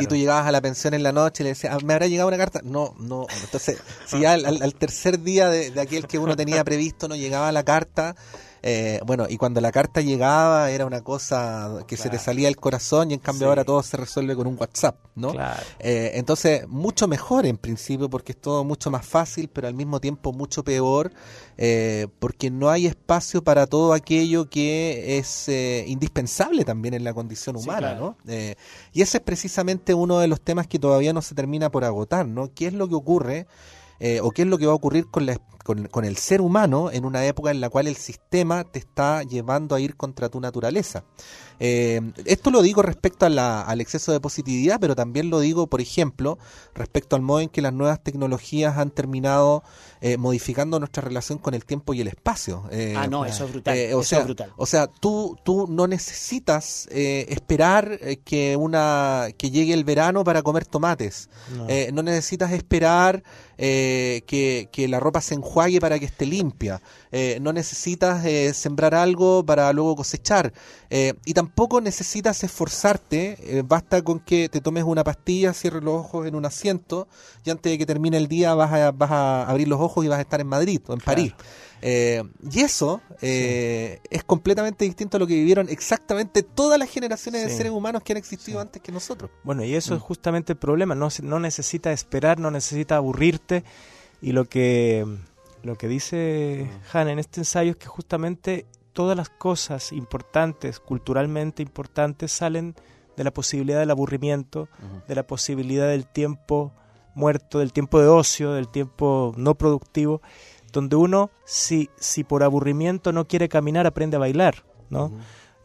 [0.00, 2.06] y tú llegabas a la pensión en la noche y le decías ah, me habrá
[2.06, 6.18] llegado una carta no no entonces si ya al, tercer día de, de, aquel que
[6.18, 8.16] uno tenía previsto no llegaba la carta
[8.62, 12.56] eh, bueno, y cuando la carta llegaba era una cosa que se te salía el
[12.56, 15.32] corazón y en cambio ahora todo se resuelve con un WhatsApp, ¿no?
[15.78, 20.00] Eh, entonces, mucho mejor en principio porque es todo mucho más fácil, pero al mismo
[20.00, 21.12] tiempo mucho peor
[21.56, 25.48] eh, porque no hay espacio para todo aquello que es
[25.86, 28.16] indispensable también en la condición humana, ¿no?
[28.92, 32.26] y ese es precisamente uno de los temas que todavía no se termina por agotar,
[32.26, 32.52] ¿no?
[32.52, 33.46] ¿Qué es lo que ocurre?
[34.22, 35.36] o qué es lo que va a ocurrir con la
[35.68, 39.74] con, el ser humano en una época en la cual el sistema te está llevando
[39.74, 41.04] a ir contra tu naturaleza.
[41.60, 46.38] Eh, esto lo digo respecto al exceso de positividad, pero también lo digo, por ejemplo,
[46.74, 49.62] respecto al modo en que las nuevas tecnologías han terminado
[50.00, 52.64] eh, modificando nuestra relación con el tiempo y el espacio.
[52.70, 53.76] Eh, ah, no, eso es brutal.
[53.92, 54.26] o, sea,
[54.56, 60.64] o sea, tú, tú no necesitas esperar que, una, que llegue el verano para comer
[60.64, 61.28] tomates.
[61.92, 63.22] No, necesitas esperar
[63.58, 66.80] que, que la ropa se enjuague para que esté limpia.
[67.10, 70.52] Eh, no necesitas eh, sembrar algo para luego cosechar.
[70.90, 73.62] Eh, y tampoco necesitas esforzarte.
[73.66, 77.08] basta con que te tomes una pastilla, cierres los ojos en un asiento
[77.44, 80.08] y antes de que termine el día vas a, vas a abrir los ojos y
[80.08, 81.34] vas a estar en Madrid o en París.
[81.82, 87.72] y eso es completamente distinto a lo que vivieron exactamente todas las generaciones de seres
[87.72, 89.30] humanos que han existido antes que nosotros.
[89.44, 90.04] Bueno, y eso es mm.
[90.04, 90.94] justamente el problema.
[90.94, 93.64] No, no necesita esperar, no necesita aburrirte.
[94.20, 95.06] Y lo que
[95.62, 101.62] lo que dice Han en este ensayo es que justamente todas las cosas importantes, culturalmente
[101.62, 102.74] importantes, salen
[103.16, 104.68] de la posibilidad del aburrimiento,
[105.06, 106.72] de la posibilidad del tiempo
[107.14, 110.22] muerto, del tiempo de ocio, del tiempo no productivo,
[110.72, 115.12] donde uno, si, si por aburrimiento no quiere caminar, aprende a bailar, ¿no?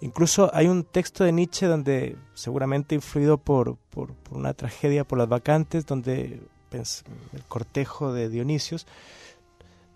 [0.02, 5.30] Incluso hay un texto de Nietzsche donde, seguramente influido por, por, una tragedia, por las
[5.30, 8.86] vacantes, donde el cortejo de Dionisios,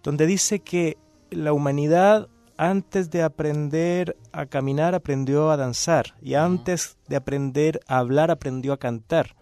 [0.07, 0.95] donde dice que
[1.31, 7.97] la humanidad antes de aprender a caminar aprendió a danzar y antes de aprender a
[7.97, 9.35] hablar aprendió a cantar.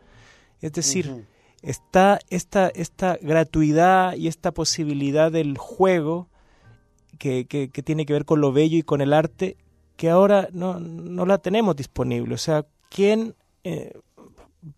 [0.62, 1.28] Es decir,
[1.62, 6.30] está esta, esta gratuidad y esta posibilidad del juego
[7.20, 9.58] que, que, tiene que ver con lo bello y con el arte
[9.98, 12.34] que ahora no, no la tenemos disponible.
[12.34, 13.94] O sea, ¿quién eh,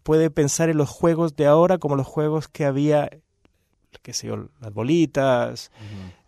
[0.04, 3.10] puede pensar en los juegos de ahora como los juegos que había,
[4.02, 5.72] qué sé yo, las bolitas,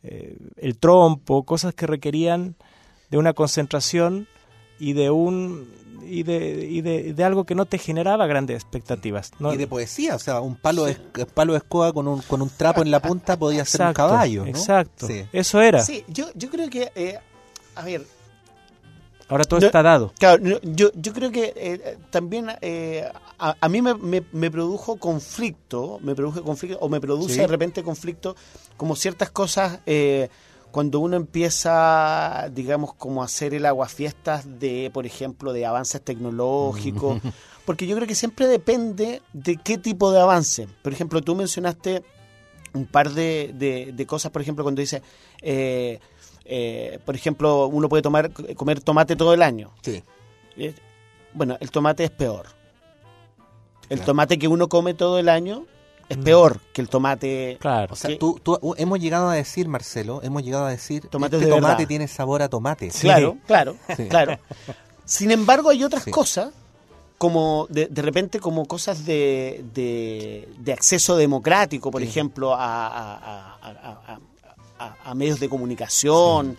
[0.03, 2.55] eh, el trompo, cosas que requerían
[3.10, 4.27] de una concentración
[4.79, 5.67] y de un
[6.01, 9.32] y de, y de, algo que no te generaba grandes expectativas.
[9.39, 10.95] Y de poesía, o sea, un palo de,
[11.34, 14.45] palo de escoba con un, con un trapo en la punta podía ser un caballo.
[14.45, 15.82] Exacto, eso era.
[15.82, 17.19] Sí, yo, yo creo que, eh,
[17.75, 18.05] a ver,
[19.29, 20.12] Ahora todo está dado.
[20.17, 23.08] Claro, yo, yo creo que eh, también eh,
[23.39, 28.36] a, mí me, me, produjo conflicto, me produjo conflicto, o me produce de repente conflicto,
[28.78, 30.30] como ciertas cosas, eh,
[30.71, 37.21] cuando uno empieza, digamos, como a hacer el aguafiestas de, por ejemplo, de avances tecnológicos,
[37.65, 40.67] porque yo creo que siempre depende de qué tipo de avance.
[40.82, 42.04] Por ejemplo, tú mencionaste
[42.73, 45.02] un par de, de, de cosas, por ejemplo, cuando dice...
[45.41, 45.99] Eh,
[46.52, 49.71] eh, por ejemplo, uno puede tomar, comer tomate todo el año.
[49.84, 50.04] Sí.
[50.58, 50.73] Eh,
[51.34, 52.47] bueno, el tomate es peor.
[53.89, 55.65] El tomate que uno come todo el año
[56.10, 56.23] es mm.
[56.23, 57.58] peor que el tomate.
[57.60, 57.93] Claro.
[57.93, 58.39] O sea, tú,
[58.78, 62.49] hemos llegado a decir, Marcelo, hemos llegado a decir, tomate este tomate tiene sabor a
[62.49, 62.89] tomate.
[62.89, 63.75] Claro, claro,
[64.10, 64.38] claro.
[65.06, 66.52] Sin embargo, hay otras cosas
[67.17, 74.19] como de, de, repente como cosas de, de, acceso democrático, por ejemplo, a, a,
[75.15, 76.57] medios de comunicación,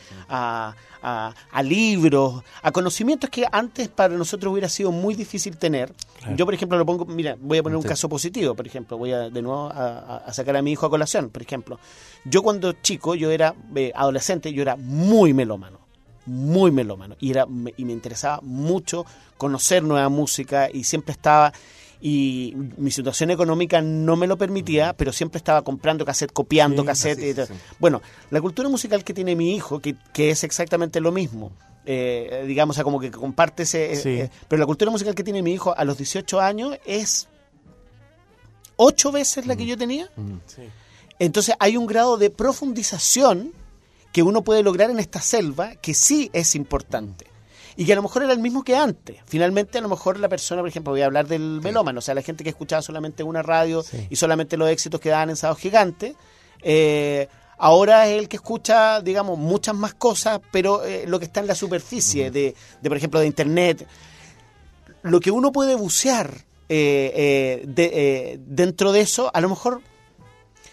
[1.02, 5.94] A, libros, a conocimientos que antes para nosotros hubiera sido muy difícil tener.
[6.36, 9.12] Yo, por ejemplo, lo pongo, mira, voy a poner un caso positivo, por ejemplo, voy
[9.12, 11.78] a de nuevo a, sacar a mi hijo a colación, por ejemplo.
[12.24, 15.80] Yo cuando chico, yo era eh, adolescente, yo era muy melómano
[16.26, 19.04] muy melómano y era y me interesaba mucho
[19.36, 21.52] conocer nueva música y siempre estaba
[22.00, 27.50] y mi situación económica no me lo permitía, pero siempre estaba comprando cassette, copiando cassette.
[27.78, 31.52] Bueno, la cultura musical que tiene mi hijo, que, que es exactamente lo mismo,
[31.84, 33.92] eh, digamos, o como que comparte ese...
[33.92, 37.28] Eh, eh, pero la cultura musical que tiene mi hijo a los 18 años es
[38.76, 39.68] ocho veces la que mm.
[39.68, 40.10] yo tenía.
[40.16, 40.38] Mm.
[41.18, 43.52] Entonces hay un grado de profundización
[44.12, 47.29] que uno puede lograr en esta selva que sí es importante
[47.76, 49.16] y que a lo mejor era el mismo que antes.
[49.26, 52.14] Finalmente, a lo mejor la persona, por ejemplo, voy a hablar del melómano, o sea,
[52.14, 55.58] la gente que escuchaba solamente una radio y solamente los éxitos que daban en Sábado
[55.58, 56.14] Gigante,
[56.62, 57.28] eh,
[57.58, 61.46] ahora es el que escucha, digamos, muchas más cosas, pero eh, lo que está en
[61.46, 63.86] la superficie de, de, por ejemplo, de Internet.
[65.02, 69.80] Lo que uno puede bucear eh, de, dentro de eso, a lo mejor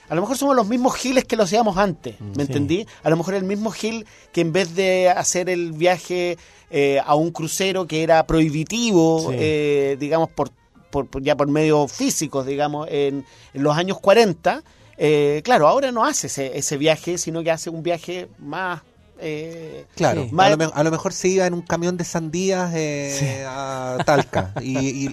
[0.10, 2.86] a lo mejor somos los mismos giles que lo hacíamos antes, ¿me entendí?
[3.04, 6.38] A lo mejor el mismo gil que en vez de hacer el viaje
[6.70, 10.52] eh, a un crucero que era prohibitivo, eh, digamos, por,
[10.89, 14.63] por, ya por medios físicos, digamos, en, los años 40,
[14.98, 18.82] eh, claro, ahora no hace ese, ese viaje, sino que hace un viaje más
[19.19, 20.30] eh, claro,
[20.73, 25.10] a, lo, mejor se iba en un camión de sandías eh, a Talca y,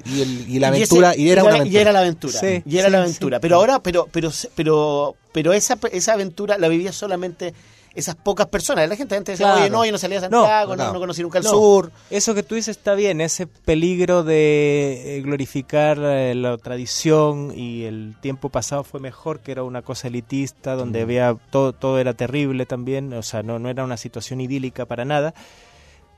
[0.58, 1.72] la aventura y, era, una aventura.
[1.72, 3.40] y era la aventura y era la aventura.
[3.40, 7.54] pero ahora pero pero pero pero esa esa aventura la vivía solamente
[7.94, 8.88] esas pocas personas.
[8.88, 11.38] La gente, antes decía, oye, no, yo no salía a Santiago, no, no, conocí nunca
[11.38, 11.92] el sur.
[12.10, 17.84] Eso que tú dices está bien, ese peligro de eh, glorificar eh, la tradición y
[17.84, 22.14] el tiempo pasado fue mejor, que era una cosa elitista, donde había todo, todo era
[22.14, 25.34] terrible también, o sea, no, no era una situación idílica para nada.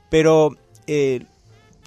[0.09, 0.55] Pero,
[0.87, 1.25] eh,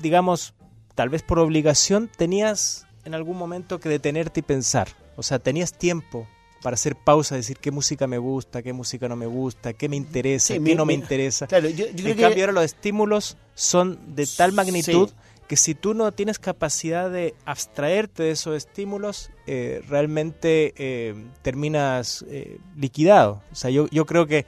[0.01, 0.55] digamos,
[0.95, 4.89] tal vez por obligación tenías en algún momento que detenerte y pensar.
[5.17, 6.27] O sea, tenías tiempo
[6.63, 9.97] para hacer pausa, decir qué música me gusta, qué música no me gusta, qué me
[9.97, 11.49] interesa, qué no me interesa.
[11.51, 15.11] en cambio, ahora los estímulos son de tal magnitud
[15.49, 22.25] que si tú no tienes capacidad de abstraerte de esos estímulos, eh, realmente eh, terminas
[22.29, 23.43] eh, liquidado.
[23.51, 24.47] O sea, yo, yo creo que,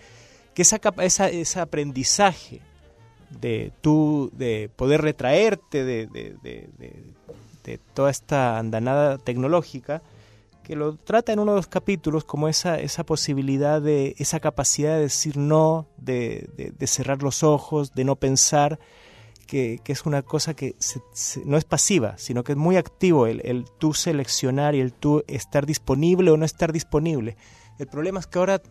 [0.55, 2.61] que esa, esa, ese aprendizaje
[3.41, 6.69] de tú, de poder retraerte de, de,
[7.65, 10.03] de toda esta andanada tecnológica,
[10.63, 14.95] que lo trata en uno de los capítulos como esa, esa posibilidad de, esa capacidad
[14.95, 18.79] de decir no, de, de, cerrar los ojos, de no pensar,
[19.47, 20.77] que, es una cosa que
[21.45, 25.25] no es pasiva, sino que es muy activo el, el tú seleccionar y el tú
[25.27, 27.37] estar disponible o no estar disponible.
[27.79, 28.63] El problema es que ahora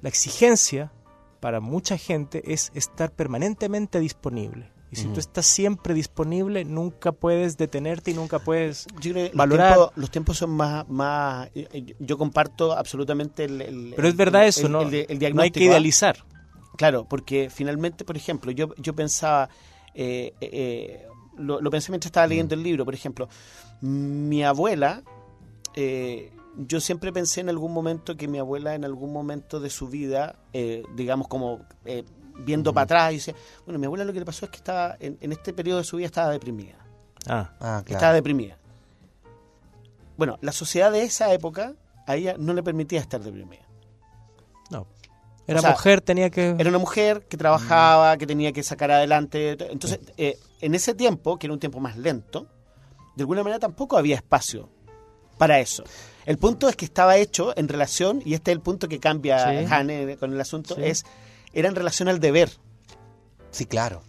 [0.00, 0.92] la exigencia
[1.40, 4.70] para mucha gente es estar permanentemente disponible.
[4.90, 8.86] Y si tú estás siempre disponible, nunca puedes detenerte y nunca puedes
[9.34, 9.76] valorar.
[9.96, 11.48] Los tiempos, son más, más.
[11.54, 13.92] Eh, eh, yo comparto absolutamente el.
[13.94, 14.84] Pero es verdad eso, ¿no?
[14.84, 16.24] no hay que idealizar.
[16.76, 19.50] Claro, porque finalmente, por ejemplo, yo, yo pensaba.
[19.94, 23.28] Eh, lo, pensé mientras estaba leyendo el libro, por ejemplo.
[23.82, 25.02] Mi abuela.
[25.76, 30.36] yo siempre pensé en algún momento que mi abuela, en algún momento de su vida,
[30.94, 31.66] digamos, como
[32.38, 33.34] viendo para atrás y dice,
[33.64, 35.96] bueno, mi abuela lo que le pasó es que estaba en, este periodo de su
[35.96, 36.76] vida estaba deprimida.
[37.26, 37.98] Ah, ah claro.
[37.98, 38.58] Estaba deprimida.
[40.16, 41.74] Bueno, la sociedad de esa época
[42.06, 43.62] a ella no le permitía estar deprimida.
[44.70, 44.86] No.
[45.46, 46.56] Era mujer, tenía que...
[46.58, 49.56] Era una mujer que trabajaba, que tenía que sacar adelante.
[49.70, 52.48] Entonces, eh, en ese tiempo, que era un tiempo más lento,
[53.16, 54.68] de alguna manera tampoco había espacio
[55.38, 55.84] para eso.
[56.26, 59.48] El punto es que estaba hecho en relación, y este es el punto que cambia
[59.48, 61.06] Hane con el asunto, es
[61.52, 62.50] era en relación al deber.
[63.50, 64.02] Sí, claro.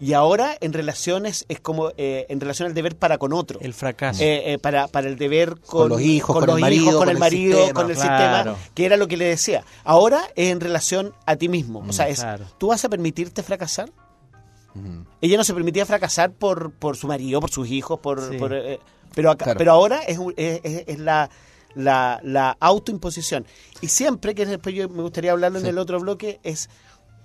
[0.00, 3.60] Y ahora en relaciones es como eh, en relación al deber para con otro.
[3.60, 4.22] El fracaso.
[4.22, 7.72] Eh, eh, para, para el deber con, los hijos, con, el marido, con el marido,
[7.72, 9.64] con el sistema, que era lo que le decía.
[9.84, 11.84] Ahora es en relación a ti mismo.
[11.88, 12.26] o sea, es,
[12.58, 13.90] ¿tú vas a permitirte fracasar?
[15.20, 18.20] Ella no se permitía fracasar por, por su marido, por sus hijos, por,
[19.14, 21.30] pero, pero ahora es, es la
[21.74, 23.46] la, la autoimposición.
[23.80, 26.70] Y siempre, que después yo me gustaría hablarlo en el otro bloque, es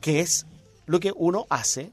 [0.02, 0.46] que es
[0.86, 1.92] lo que uno hace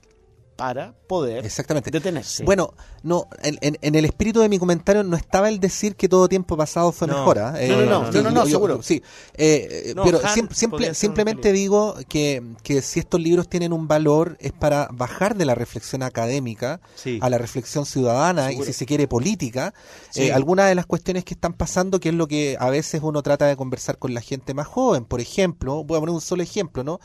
[0.57, 1.91] para poder Exactamente.
[1.91, 2.45] detenerse.
[2.45, 6.29] Bueno, no, en, en, el espíritu de mi comentario no estaba el decir que todo
[6.29, 7.37] tiempo pasado fue mejor.
[7.37, 8.83] no, no, no, no, seguro.
[8.83, 9.03] Sí,
[9.35, 14.89] eh, pero siempre, simplemente digo que, que, si estos libros tienen un valor es para
[14.93, 16.81] bajar de la reflexión académica
[17.21, 19.75] a la reflexión ciudadana y si se quiere política.
[20.15, 23.23] Eh, algunas de las cuestiones que están pasando, que es lo que a veces uno
[23.23, 25.05] trata de conversar con la gente más joven.
[25.05, 27.01] Por ejemplo, voy a poner un solo ejemplo, ¿no?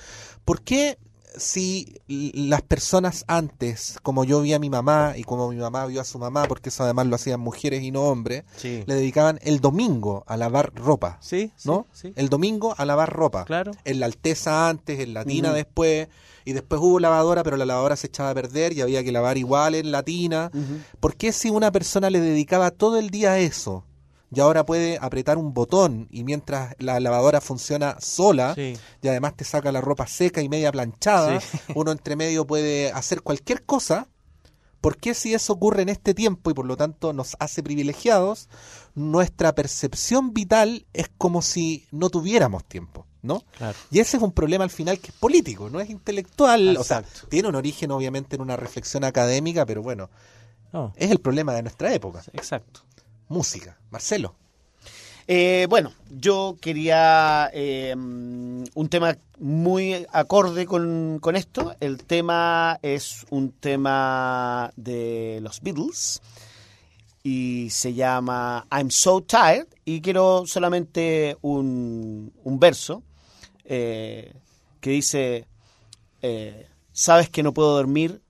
[0.45, 0.97] ¿Por qué
[1.35, 6.01] si las personas antes, como yo vi a mi mamá y como mi mamá vio
[6.01, 9.59] a su mamá, porque eso además lo hacían mujeres y no hombres, le dedicaban el
[9.59, 11.17] domingo a lavar ropa.
[11.21, 11.87] Sí, ¿no?
[12.15, 13.45] El domingo a lavar ropa.
[13.45, 13.71] Claro.
[13.85, 16.07] En la alteza antes, en la tina después,
[16.43, 19.37] y después hubo lavadora, pero la lavadora se echaba a perder y había que lavar
[19.37, 20.51] igual en la tina.
[20.99, 23.85] ¿Por qué si una persona le dedicaba todo el día a eso?
[24.33, 29.43] Y ahora puede apretar un botón y mientras la lavadora funciona sola y además te
[29.43, 31.39] saca la ropa seca y media planchada,
[31.75, 34.07] uno entre medio puede hacer cualquier cosa.
[34.79, 38.49] ¿Por qué si eso ocurre en este tiempo y por lo tanto nos hace privilegiados,
[38.95, 43.05] nuestra percepción vital es como si no tuviéramos tiempo?
[43.21, 43.43] ¿no?
[43.91, 47.03] Y ese es un problema al final que es político, no es intelectual, o sea,
[47.29, 50.09] tiene un origen obviamente en una reflexión académica, pero bueno,
[50.95, 52.23] es el problema de nuestra época.
[52.33, 52.81] Exacto
[53.31, 53.79] música.
[53.89, 54.35] Marcelo.
[55.27, 61.75] Eh, bueno, yo quería eh, un tema muy acorde con, con, esto.
[61.79, 66.21] El tema es un tema de los Beatles
[67.23, 73.03] y se llama I'm So Tired y quiero solamente un, un verso
[73.63, 74.33] eh,
[74.81, 75.47] que dice,
[76.91, 78.21] sabes que no puedo dormir,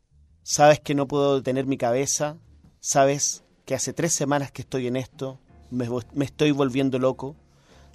[0.43, 2.37] sabes que no puedo detener mi cabeza,
[2.79, 5.39] sabes que hace tres semanas que estoy en esto,
[5.69, 5.87] me,
[6.25, 7.35] estoy volviendo loco,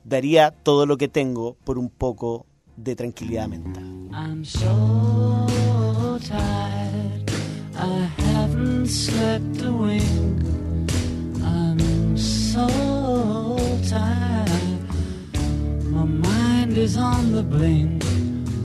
[0.05, 2.47] daría todo lo que tengo por un poco
[2.77, 3.85] de tranquilidad mental.
[4.13, 7.31] I'm so tired,
[7.75, 10.43] I haven't slept a wink.
[11.43, 12.67] I'm so
[13.89, 14.81] tired,
[15.91, 18.05] my mind is on the blink.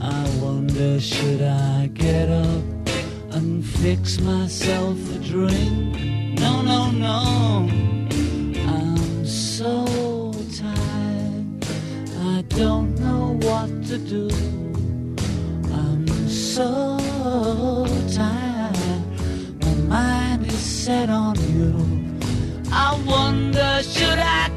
[0.00, 2.64] I wonder should I get up
[3.32, 6.11] and fix myself a drink?
[6.52, 7.68] No, no, no.
[8.68, 11.64] I'm so tired.
[12.20, 14.28] I don't know what to do.
[15.72, 19.02] I'm so tired.
[19.62, 21.72] My mind is set on you.
[22.70, 24.51] I wonder, should I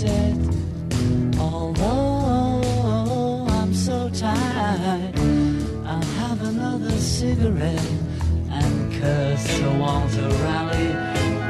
[0.00, 0.36] said,
[1.38, 2.60] although
[3.48, 5.18] I'm so tired,
[5.86, 7.90] I'll have another cigarette
[8.50, 10.88] and curse the Walter rally.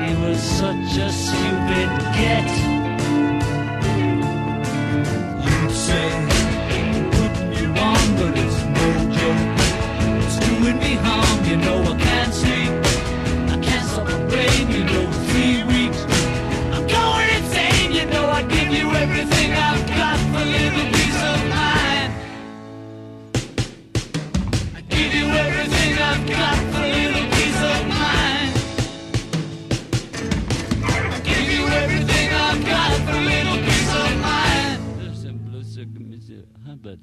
[0.00, 2.48] He was such a stupid get.
[5.46, 6.08] You'd say,
[7.16, 8.88] put me on, but it's no
[9.18, 9.58] joke.
[10.22, 12.72] It's doing me harm, you know I can't sleep.
[13.54, 15.25] I can't stop the rain, you know.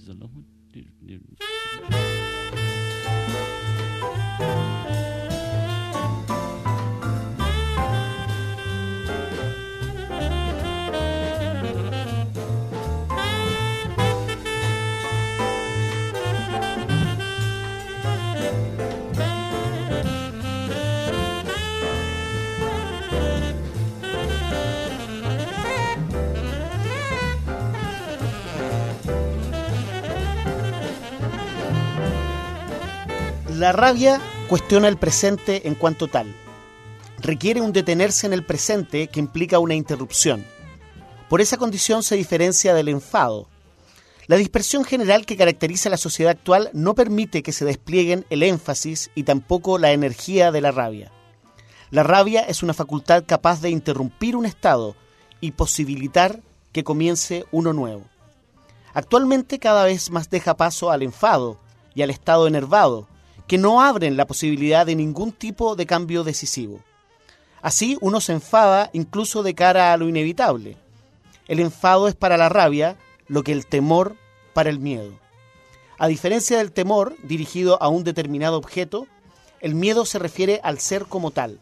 [0.02, 0.46] Alone
[33.64, 36.36] La rabia cuestiona el presente en cuanto tal.
[37.20, 40.46] Requiere un detenerse en el presente que implica una interrupción.
[41.30, 43.48] Por esa condición se diferencia del enfado.
[44.28, 49.12] La dispersión general que caracteriza la sociedad actual no permite que se desplieguen el énfasis
[49.16, 51.14] y tampoco la energía de la rabia.
[51.90, 54.94] La rabia es una facultad capaz de interrumpir un estado
[55.40, 56.42] y posibilitar
[56.74, 58.04] que comience uno nuevo.
[58.94, 61.60] Actualmente cada vez más deja paso al enfado
[61.96, 63.08] y al estado enervado,
[63.48, 66.80] que no abren la posibilidad de ningún tipo de cambio decisivo.
[67.62, 70.78] Así uno se enfada incluso de cara a lo inevitable.
[71.48, 74.16] El enfado es para la rabia lo que el temor
[74.54, 75.14] para el miedo.
[75.98, 79.08] A diferencia del temor dirigido a un determinado objeto,
[79.62, 81.60] el miedo se refiere al ser como tal.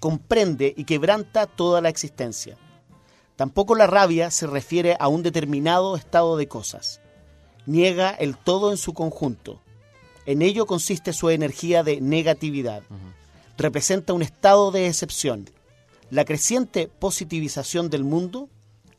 [0.00, 2.56] Comprende y quebranta toda la existencia.
[3.36, 7.00] Tampoco la rabia se refiere a un determinado estado de cosas.
[7.64, 9.60] Niega el todo en su conjunto.
[10.28, 12.82] En ello consiste su energía de negatividad.
[13.56, 15.48] Representa un estado de excepción.
[16.10, 18.50] La creciente positivización del mundo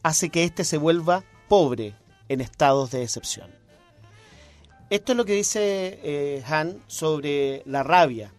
[0.02, 1.94] hace que éste se vuelva pobre
[2.30, 3.52] en estados de excepción.
[4.90, 8.34] Esto es lo que dice eh, Han sobre la rabia.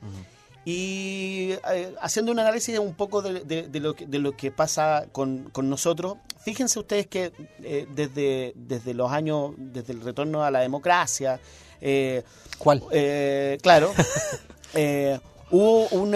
[0.64, 4.50] Y eh, haciendo un análisis un poco de, de- de lo, que, de lo que
[4.50, 7.32] pasa con, con nosotros, fíjense ustedes que
[7.62, 11.40] eh, desde, desde los años, desde el retorno a la democracia,
[11.80, 12.22] eh,
[12.58, 12.82] ¿Cuál?
[12.92, 13.92] eh, claro,
[14.74, 15.18] eh,
[15.50, 16.14] hubo un,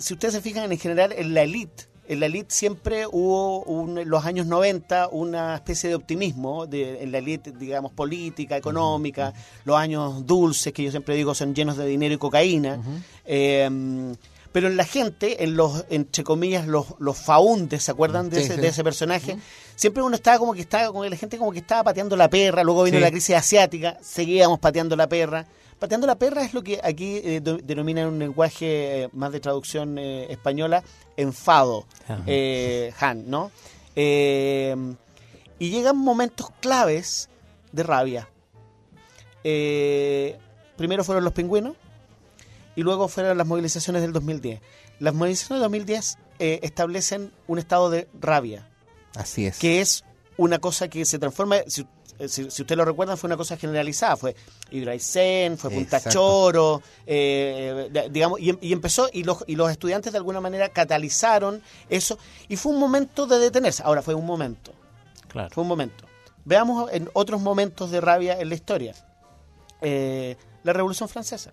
[0.00, 3.98] si ustedes se fijan en general en la elite, en la elite siempre hubo un-
[3.98, 9.32] en los años 90 una especie de optimismo de, en la elite, digamos, política, económica,
[9.64, 12.80] los años dulces, que yo siempre digo son llenos de dinero y cocaína.
[13.24, 14.14] Eh,
[14.52, 18.42] pero en la gente, en los, entre comillas, los, los faundes, ¿se acuerdan de, Sí,
[18.46, 18.60] ese, sí.
[18.60, 19.36] de ese personaje?
[19.76, 22.28] Siempre uno estaba como que estaba, como que la gente como que estaba pateando la
[22.28, 25.46] perra, luego vino la crisis asiática, seguíamos pateando la perra.
[25.80, 29.40] Pateando la perra es lo que aquí eh, denominan en un lenguaje eh, más de
[29.40, 30.84] traducción eh, española,
[31.16, 32.22] enfado, Ajá.
[32.26, 33.50] eh, Han, ¿no?
[33.96, 37.28] Y llegan momentos claves
[37.72, 38.28] de rabia.
[40.76, 41.76] Primero fueron los pingüinos
[42.76, 44.60] y luego fueron las movilizaciones del 2010.
[44.98, 48.68] Las movilizaciones del 2010 eh, establecen un estado de rabia,
[49.14, 49.58] Así es.
[49.58, 50.04] que es
[50.36, 51.86] una cosa que se transforma, si,
[52.28, 54.34] si, si ustedes lo recuerdan, fue una cosa generalizada, fue
[54.70, 56.10] Hidroaicén, fue Punta Exacto.
[56.18, 60.68] Choro, eh, digamos, y, em- y empezó, y los, y los estudiantes de alguna manera
[60.68, 62.18] catalizaron eso,
[62.48, 63.82] y fue un momento de detenerse.
[63.84, 64.72] Ahora fue un momento,
[65.28, 65.50] Claro.
[65.52, 66.04] fue un momento.
[66.44, 68.94] Veamos en otros momentos de rabia en la historia.
[69.80, 71.52] Eh, la Revolución Francesa.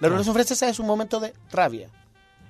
[0.00, 1.88] La Revolución Francesa es un momento de rabia.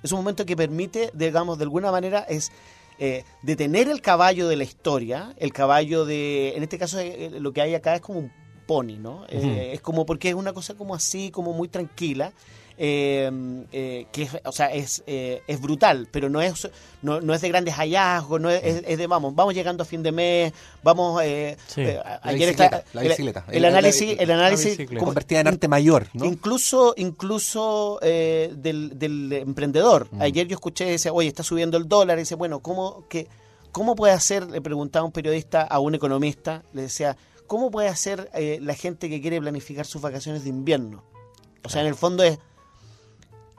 [0.03, 2.53] Es un momento que permite, digamos, de alguna manera, es
[2.99, 7.53] eh, detener el caballo de la historia, el caballo de, en este caso eh, lo
[7.53, 8.33] que hay acá es como un
[8.67, 9.25] pony, ¿no?
[9.29, 12.33] Eh, es como porque es una cosa como así, como muy tranquila.
[12.79, 13.31] Eh,
[13.73, 16.69] eh, que es, o sea, es, eh, es brutal, pero no es,
[17.03, 19.87] no, no es de grandes hallazgos, no es, es- es de vamos, vamos llegando a
[19.87, 20.53] fin de mes,
[20.83, 21.81] vamos, eh, Sí.
[21.83, 23.45] eh, La ayer bicicleta, está- la el- bicicleta.
[23.49, 26.25] El, El- el- análisis, el análisis Convertida en arte mayor, ¿no?
[26.25, 30.09] Incluso, incluso del, del emprendedor.
[30.11, 30.23] Mm.
[30.23, 32.19] Ayer yo escuché, decía, oye, está subiendo el dólar.
[32.19, 33.29] Y dice, bueno, ¿cómo, que,
[33.73, 34.47] ¿cómo puede hacer?
[34.49, 37.17] Le preguntaba un periodista a un economista, le decía,
[37.47, 41.03] ¿cómo puede hacer eh, la gente que quiere planificar sus vacaciones de invierno?
[41.65, 42.39] O sea, en el fondo es,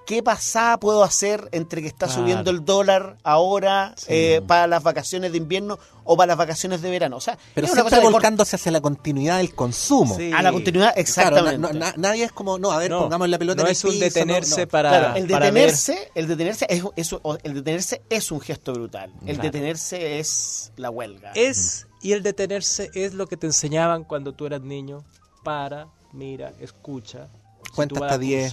[0.09, 2.21] ¿qué pasada puedo hacer entre que está Claro.
[2.23, 6.89] subiendo el dólar ahora eh, para las vacaciones de invierno o para las vacaciones de
[6.89, 7.17] verano?
[7.17, 10.15] O sea, Pero es una siempre cosa volcándose hacia la continuidad del consumo.
[10.17, 10.31] Sí.
[10.33, 11.59] a la continuidad, Claro, exactamente.
[11.73, 13.71] na- na- nadie es como, no, a ver, No, pongamos la pelota no en el
[13.73, 14.67] es un piso, detenerse no, no.
[14.69, 15.53] para, Claro, el para ver.
[15.53, 19.11] detenerse, el detenerse es, es- el detenerse es un gesto brutal.
[19.27, 19.41] El Claro.
[19.43, 21.33] detenerse es la huelga.
[21.35, 25.03] Es, y el detenerse es lo que te enseñaban cuando tú eras niño.
[25.43, 27.27] Para, mira, escucha.
[27.63, 28.51] Si Cuenta hasta a 10.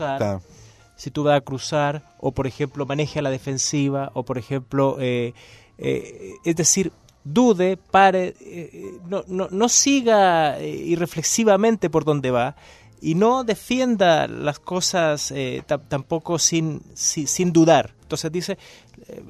[0.97, 4.97] Si tú vas a cruzar, o por ejemplo maneje a la defensiva, o por ejemplo,
[4.99, 5.35] eh,
[5.79, 6.91] eh, es decir,
[7.23, 12.57] dude, pare, eh, no, no, no siga irreflexivamente por donde va
[13.01, 15.33] y no defienda las cosas
[15.67, 17.95] ta- tampoco sin, si- sin dudar.
[18.03, 18.59] Entonces dice,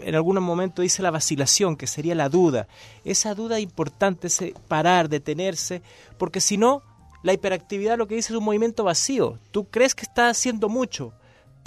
[0.02, 2.68] en algún momento dice la vacilación, que sería la duda.
[3.04, 5.82] Esa duda importante, ese parar, detenerse,
[6.18, 6.82] porque si no,
[7.22, 9.38] la hiperactividad lo que dice es un movimiento vacío.
[9.50, 11.12] Tú crees que estás haciendo mucho,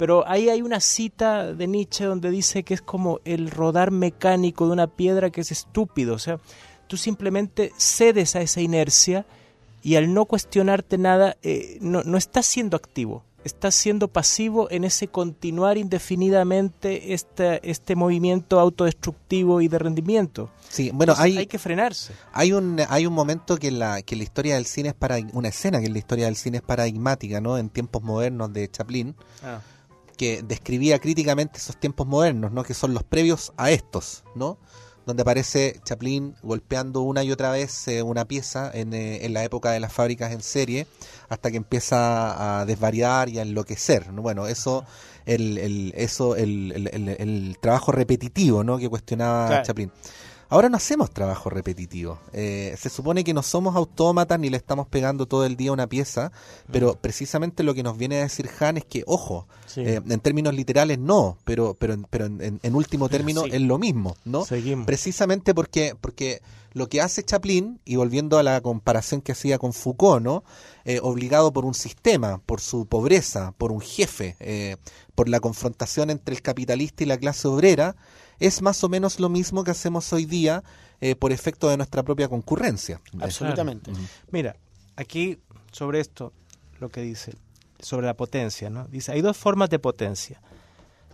[0.00, 4.66] pero ahí hay una cita de Nietzsche donde dice que es como el rodar mecánico
[4.66, 6.14] de una piedra que es estúpido.
[6.14, 6.40] O sea,
[6.86, 9.26] tú simplemente cedes a esa inercia
[9.82, 13.24] y al no cuestionarte nada, eh, no, no estás siendo activo.
[13.44, 20.48] Estás siendo pasivo en ese continuar indefinidamente este, este movimiento autodestructivo y de rendimiento.
[20.70, 22.14] Sí, bueno, Entonces, hay, hay que frenarse.
[22.32, 25.18] hay un hay un momento que en la que la historia del cine es para
[25.34, 27.58] una escena que en la historia del cine es paradigmática, ¿no?
[27.58, 29.14] En tiempos modernos de Chaplin,
[30.20, 32.62] que describía críticamente esos tiempos modernos, ¿no?
[32.62, 34.58] Que son los previos a estos, ¿no?
[35.06, 39.42] Donde aparece Chaplin golpeando una y otra vez eh, una pieza en, eh, en la
[39.44, 40.86] época de las fábricas en serie,
[41.30, 44.20] hasta que empieza a desvariar y a enloquecer, ¿no?
[44.20, 44.84] Bueno, eso,
[45.24, 48.76] el, el- eso, el, el- el- el trabajo repetitivo, ¿no?
[48.76, 49.64] Que cuestionaba Claro.
[49.64, 49.90] Chaplin.
[50.52, 52.18] Ahora no hacemos trabajo repetitivo.
[52.32, 55.86] Eh, se supone que no somos autómatas ni le estamos pegando todo el día una
[55.86, 56.30] pieza,
[56.72, 59.82] pero precisamente lo que nos viene a decir Han es que, ojo, Sí.
[59.82, 63.50] eh, en términos literales no, pero, pero, en- pero en, en- en último término Sí.
[63.52, 64.44] es lo mismo, ¿no?
[64.44, 64.86] Seguimos.
[64.86, 66.40] Precisamente porque, porque
[66.72, 70.44] lo que hace Chaplin, y volviendo a la comparación que hacía con Foucault, ¿no?
[70.84, 74.76] Eh, obligado por un sistema, por su pobreza, por un jefe, eh,
[75.14, 77.96] por la confrontación entre el capitalista y la clase obrera,
[78.38, 80.62] es más o menos lo mismo que hacemos hoy día
[81.00, 83.00] eh, por efecto de nuestra propia concurrencia.
[83.20, 83.90] Absolutamente.
[84.30, 84.56] Mira,
[84.96, 85.38] aquí
[85.72, 86.32] sobre esto,
[86.78, 87.34] lo que dice,
[87.82, 88.86] sobre la potencia, ¿no?
[88.88, 90.40] Dice, hay dos formas de potencia.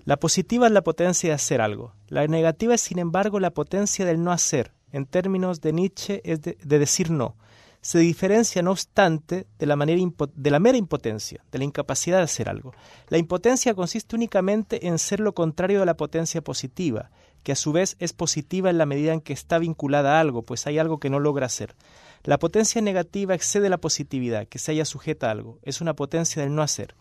[0.05, 1.93] La positiva es la potencia de hacer algo.
[2.09, 4.73] La negativa es, sin embargo, la potencia del no hacer.
[4.93, 7.37] En términos de Nietzsche, es de, de decir no.
[7.81, 10.01] Se diferencia, no obstante, de la, manera
[10.35, 12.73] de la mera impotencia, de la incapacidad de hacer algo.
[13.09, 17.11] La impotencia consiste únicamente en ser lo contrario de la potencia positiva,
[17.45, 20.43] que a su vez es positiva en la medida en que está vinculada a algo,
[20.43, 21.77] pues hay algo que no logra hacer.
[22.27, 25.61] La potencia negativa excede la positividad, que se halla sujeta a algo.
[25.63, 26.95] Es una potencia del no hacer.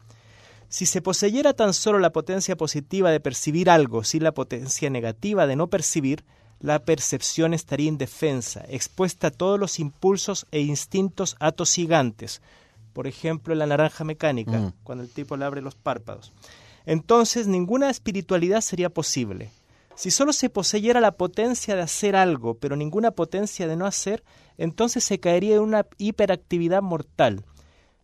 [0.70, 5.48] Si se poseyera tan solo la potencia positiva de percibir algo sin la potencia negativa
[5.48, 6.24] de no percibir,
[6.60, 12.42] la percepción estaría indefensa, expuesta a todos los impulsos e instintos atosigantes.
[12.94, 14.74] Por ejemplo, en la naranja mecánica, Mm.
[14.84, 16.34] cuando el tipo le abre los párpados.
[16.86, 19.50] Entonces, ninguna espiritualidad sería posible.
[19.96, 24.24] Si solo se poseyera la potencia de hacer algo, pero ninguna potencia de no hacer,
[24.58, 27.46] entonces se caería en una hiperactividad mortal.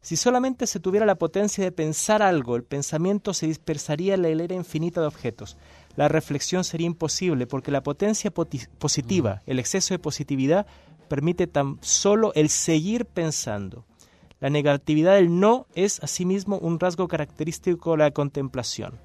[0.01, 4.29] Si solamente se tuviera la potencia de pensar algo, el pensamiento se dispersaría en la
[4.29, 5.57] hilera infinita de objetos.
[5.95, 10.65] La reflexión sería imposible porque la potencia positiva, el exceso de positividad,
[11.07, 13.85] permite tan solo el seguir pensando.
[14.39, 18.99] La negatividad del no es asimismo un rasgo característico de la contemplación.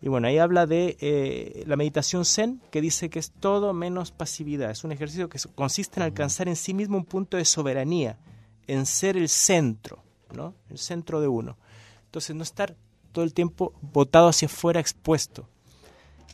[0.00, 4.12] Y bueno, ahí habla de eh, la meditación zen, que dice que es todo menos
[4.12, 4.70] pasividad.
[4.70, 8.18] Es un ejercicio que consiste en alcanzar en sí mismo un punto de soberanía,
[8.66, 10.02] en ser el centro,
[10.34, 10.54] ¿no?
[10.70, 11.58] El centro de uno.
[12.04, 12.76] Entonces, no estar
[13.12, 15.48] todo el tiempo botado hacia afuera, expuesto.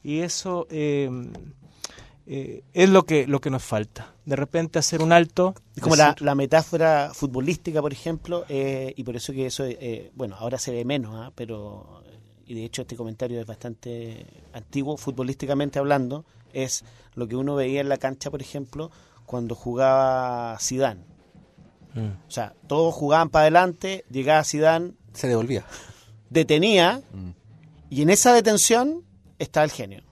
[0.02, 1.08] Y eso eh,
[2.26, 4.14] eh, es lo que, lo que nos falta.
[4.24, 5.54] De repente hacer un alto.
[5.80, 10.10] Como la, decir, la metáfora futbolística, por ejemplo, eh, y por eso que eso, eh,
[10.14, 11.32] bueno, ahora se ve menos, ¿ah?
[11.34, 12.02] pero,
[12.46, 16.84] y de hecho este comentario es bastante antiguo, futbolísticamente hablando, es
[17.14, 18.90] lo que uno veía en la cancha, por ejemplo,
[19.26, 21.00] cuando jugaba Zidane.
[21.94, 25.64] mm, O sea, todos jugaban para adelante, llegaba Zidane, Se devolvía.
[26.30, 27.30] detenía, Mm.
[27.90, 29.02] y en esa detención
[29.38, 30.02] estaba el genio.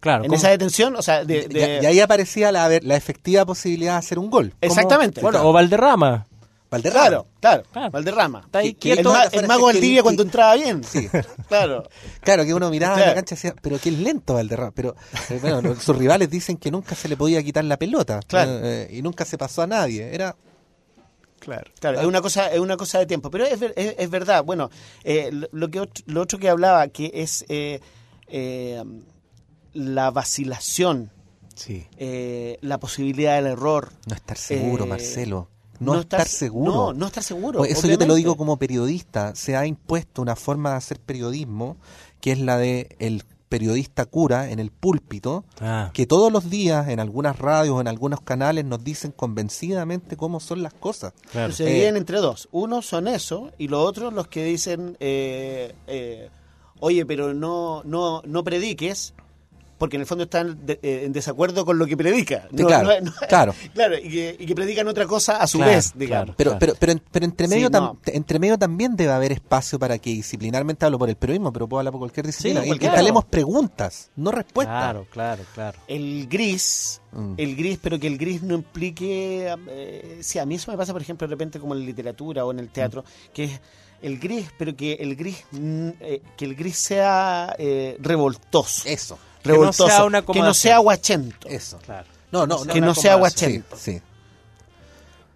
[0.00, 1.46] Claro, En esa detención, o sea, de...
[1.48, 4.52] Y- de- Y, ahí aparecía la, la efectiva posibilidad de hacer un gol.
[4.60, 5.20] Exactamente.
[5.20, 6.26] Bueno, o Valderrama.
[6.72, 7.00] Valderrama.
[7.08, 7.90] Claro, claro, Claro.
[7.92, 8.40] Valderrama.
[8.46, 9.14] Está ahí Que- que quieto.
[9.32, 10.82] el, el mago Valdivia que- cuando entraba bien.
[10.82, 11.08] Sí.
[11.48, 11.88] Claro.
[12.22, 13.10] Claro, que uno miraba en Claro.
[13.10, 14.72] la cancha y decía, pero qué lento Valderrama.
[14.74, 14.96] Pero
[15.30, 18.18] eh, bueno, sus rivales dicen que nunca se le podía quitar la pelota.
[18.26, 18.50] Claro.
[18.64, 20.12] eh, y nunca se pasó a nadie.
[20.14, 20.34] Era
[21.38, 24.44] Claro, claro, es una cosa, es una cosa de tiempo, pero es, es, es verdad.
[24.44, 24.70] Bueno,
[25.02, 27.80] eh, lo que lo otro que hablaba que es eh,
[28.28, 28.82] eh,
[29.72, 31.10] la vacilación,
[31.56, 31.84] Sí.
[31.96, 33.92] eh, la posibilidad del error.
[34.06, 35.48] No estar seguro, Eh, Marcelo.
[35.84, 36.72] No, estar, seguro.
[36.72, 37.58] No, no estar seguro.
[37.58, 39.34] Pues eso yo te lo digo como periodista.
[39.34, 41.76] Se ha impuesto una forma de hacer periodismo
[42.20, 45.90] que es la de el periodista cura en el púlpito, Ah.
[45.92, 50.62] que todos los días en algunas radios, en algunos canales nos dicen convencidamente cómo son
[50.62, 51.12] las cosas.
[51.30, 51.52] Claro.
[51.52, 52.48] Se Eh, dividen entre dos.
[52.52, 56.30] Uno son eso y los otros los que dicen, eh, eh,
[56.80, 59.12] oye, pero no, no, no prediques,
[59.82, 62.46] porque en el fondo están de- eh, en desacuerdo con lo que predica.
[62.56, 62.88] Sí, claro,
[63.28, 63.52] claro.
[63.74, 66.36] claro, y que, y que predican otra cosa a su Claro, vez, digamos.
[66.36, 66.36] claro.
[66.36, 67.98] Pero, pero, pero, en- pero entre, Sí, medio tam- no.
[68.06, 71.80] entre medio también debe haber espacio para que disciplinarmente hablo por el periodismo, pero puedo
[71.80, 72.62] hablar por cualquier disciplina.
[72.64, 72.94] y cualquiera.
[72.94, 74.76] instalemos preguntas, no respuestas.
[74.78, 75.78] Claro, claro, claro.
[75.88, 77.34] El gris, Mm.
[77.38, 79.52] el gris, pero que el gris no implique...
[79.68, 82.44] Eh, sí, a mí eso me pasa, por ejemplo, de repente como en la literatura
[82.44, 83.04] o en el teatro,
[83.34, 83.60] que es
[84.02, 88.88] el gris, pero que el gris, mm, eh, que el gris sea eh, revoltoso.
[88.88, 90.54] Eso, Que no revoltoso, sea una que no acomodación.
[90.54, 91.48] sea guachento.
[91.48, 91.78] eso.
[91.84, 92.06] Claro.
[92.30, 93.76] No, no, que no, no sea Sí, guachento.
[93.76, 94.00] sí.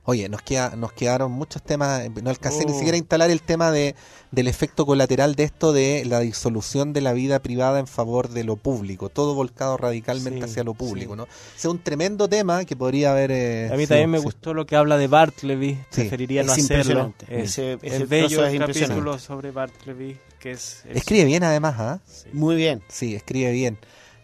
[0.09, 2.75] Oye, nos, queda, nos quedaron muchos temas, eh, no alcancé ni Oh.
[2.77, 3.95] siquiera a instalar el tema de,
[4.31, 8.45] del efecto colateral de esto de la disolución de la vida privada en favor de
[8.45, 11.17] lo público, todo volcado radicalmente Sí, hacia lo público, sí.
[11.19, 11.27] ¿no?
[11.57, 13.31] Es un tremendo tema que podría haber...
[13.33, 14.25] eh, A mí sí, también me sí.
[14.25, 15.73] gustó lo que habla de Bartleby.
[15.91, 16.03] Sí.
[16.03, 17.13] Preferiría no hacerlo.
[17.29, 20.83] Ese- es ese bello es capítulo sobre Bartleby, que es...
[20.89, 22.01] es- Escribe bien además, ¿ah?
[22.07, 22.29] sí.
[22.33, 22.81] Muy bien.
[22.89, 23.77] Sí, escribe bien.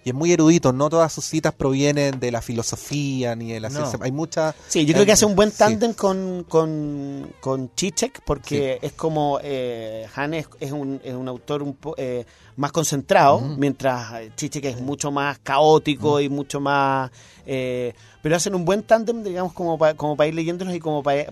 [0.05, 3.68] Y es muy erudito, no todas sus citas provienen de la filosofía ni de la
[3.68, 3.76] No.
[3.76, 3.98] ciencia.
[4.03, 4.55] Hay muchas...
[4.66, 5.59] Sí, yo creo que hace un buen Sí.
[5.59, 11.28] tándem con, con, con Chichek, porque es como eh, Han es, es un, es un
[11.28, 12.24] autor un po- eh,
[12.57, 17.11] más concentrado, mientras eh, Chichek es mucho más caótico y mucho más...
[17.46, 17.92] eh,
[18.22, 21.26] pero hacen un buen tándem, digamos, como para como pa ir leyéndolos y como para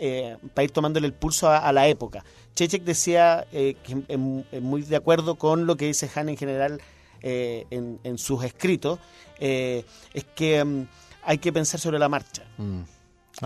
[0.00, 2.24] ir tomándole el pulso a, a la época.
[2.56, 6.80] Chichek decía eh, que em- muy de acuerdo con lo que dice Han en general
[7.22, 8.98] eh, en, en sus escritos,
[9.38, 10.86] eh, es que em,
[11.24, 12.44] hay que pensar sobre la marcha.
[12.58, 12.80] Mm.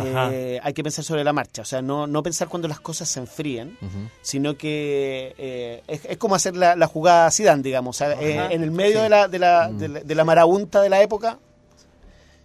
[0.04, 3.10] Eh, hay que pensar sobre la marcha, o sea, no, no pensar cuando las cosas
[3.10, 3.76] se enfríen,
[4.22, 8.38] sino que eh, es, es como hacer la, la jugada Zidane, digamos, o sea, eh,
[8.38, 8.52] Ajá.
[8.54, 9.02] en el medio Sí.
[9.02, 9.78] de, la, de, la, Mm.
[9.78, 11.38] de, la, de la marabunta de la época.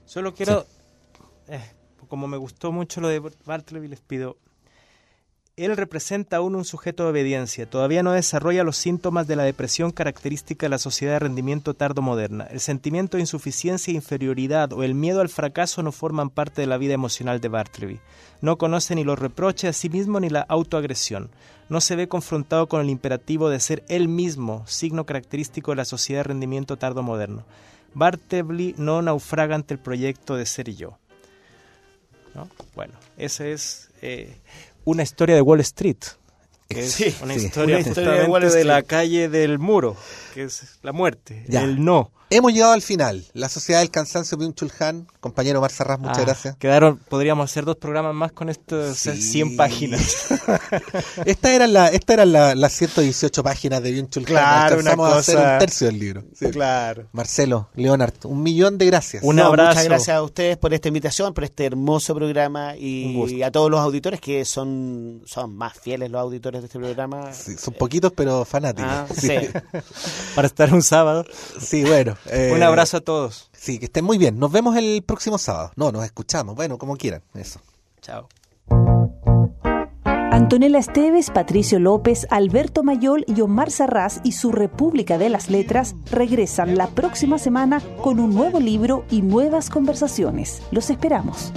[0.06, 0.66] Solo quiero,
[1.48, 1.62] eh,
[2.10, 4.36] como me gustó mucho lo de Bartleby, les pido.
[5.58, 9.90] Él representa aún un sujeto de obediencia, todavía no desarrolla los síntomas de la depresión
[9.90, 12.44] característica de la sociedad de rendimiento tardo-moderna.
[12.44, 16.68] El sentimiento de insuficiencia e inferioridad o el miedo al fracaso no forman parte de
[16.68, 18.00] la vida emocional de Bartleby.
[18.40, 21.32] No conoce ni los reproches a sí mismo ni la autoagresión.
[21.70, 25.86] No se ve confrontado con el imperativo de ser él mismo, signo característico de la
[25.86, 27.46] sociedad de rendimiento tardo-moderno.
[27.96, 31.00] Bartleby no naufraga ante el proyecto de ser yo.
[32.36, 32.48] ¿No?
[32.76, 34.38] Bueno, esa es eh,
[34.88, 35.98] una historia de Wall Street.
[36.68, 37.46] Que es Sí, una sí.
[37.46, 39.96] historia Una historia de de, la calle del muro,
[40.34, 41.64] que es la muerte, Ya.
[41.64, 42.12] el no.
[42.30, 43.24] Hemos llegado al final.
[43.32, 46.58] La Sociedad del Cansancio de Chulhan, compañero Marzarraz, muchas Ah, gracias.
[46.58, 49.16] Quedaron, podríamos hacer dos programas más con estos Sí.
[49.22, 50.02] 100 páginas.
[51.26, 54.28] Esta era la, esta eran la- las 118 páginas de Byung Chul Han.
[54.28, 56.24] Claro, una a hacer un tercio del libro.
[56.38, 56.50] Sí.
[56.52, 57.08] Claro.
[57.14, 59.24] Marcelo, Leonard, un millón de gracias.
[59.24, 59.70] Un No, abrazo.
[59.70, 63.46] Muchas gracias a ustedes por esta invitación, por este hermoso programa y, gusto.
[63.46, 67.32] a todos los auditores que son, son más fieles los auditores de este programa.
[67.34, 68.92] Sí, son poquitos, pero fanáticos.
[68.92, 69.28] Ah, sí.
[69.28, 69.48] sí.
[70.36, 71.26] Para estar un sábado.
[71.60, 72.18] Sí, bueno.
[72.28, 73.50] eh, Un abrazo a todos.
[73.54, 74.38] Sí, que estén muy bien.
[74.40, 75.72] Nos vemos el próximo sábado.
[75.76, 76.56] No, nos escuchamos.
[76.56, 77.22] Bueno, como quieran.
[77.34, 77.60] Eso.
[78.02, 78.28] Chao.
[80.32, 85.96] Antonella Esteves, Patricio López, Alberto Mayol y Omar Sarraz y su República de las Letras
[86.12, 90.62] regresan la próxima semana con un nuevo libro y nuevas conversaciones.
[90.72, 91.52] Los esperamos.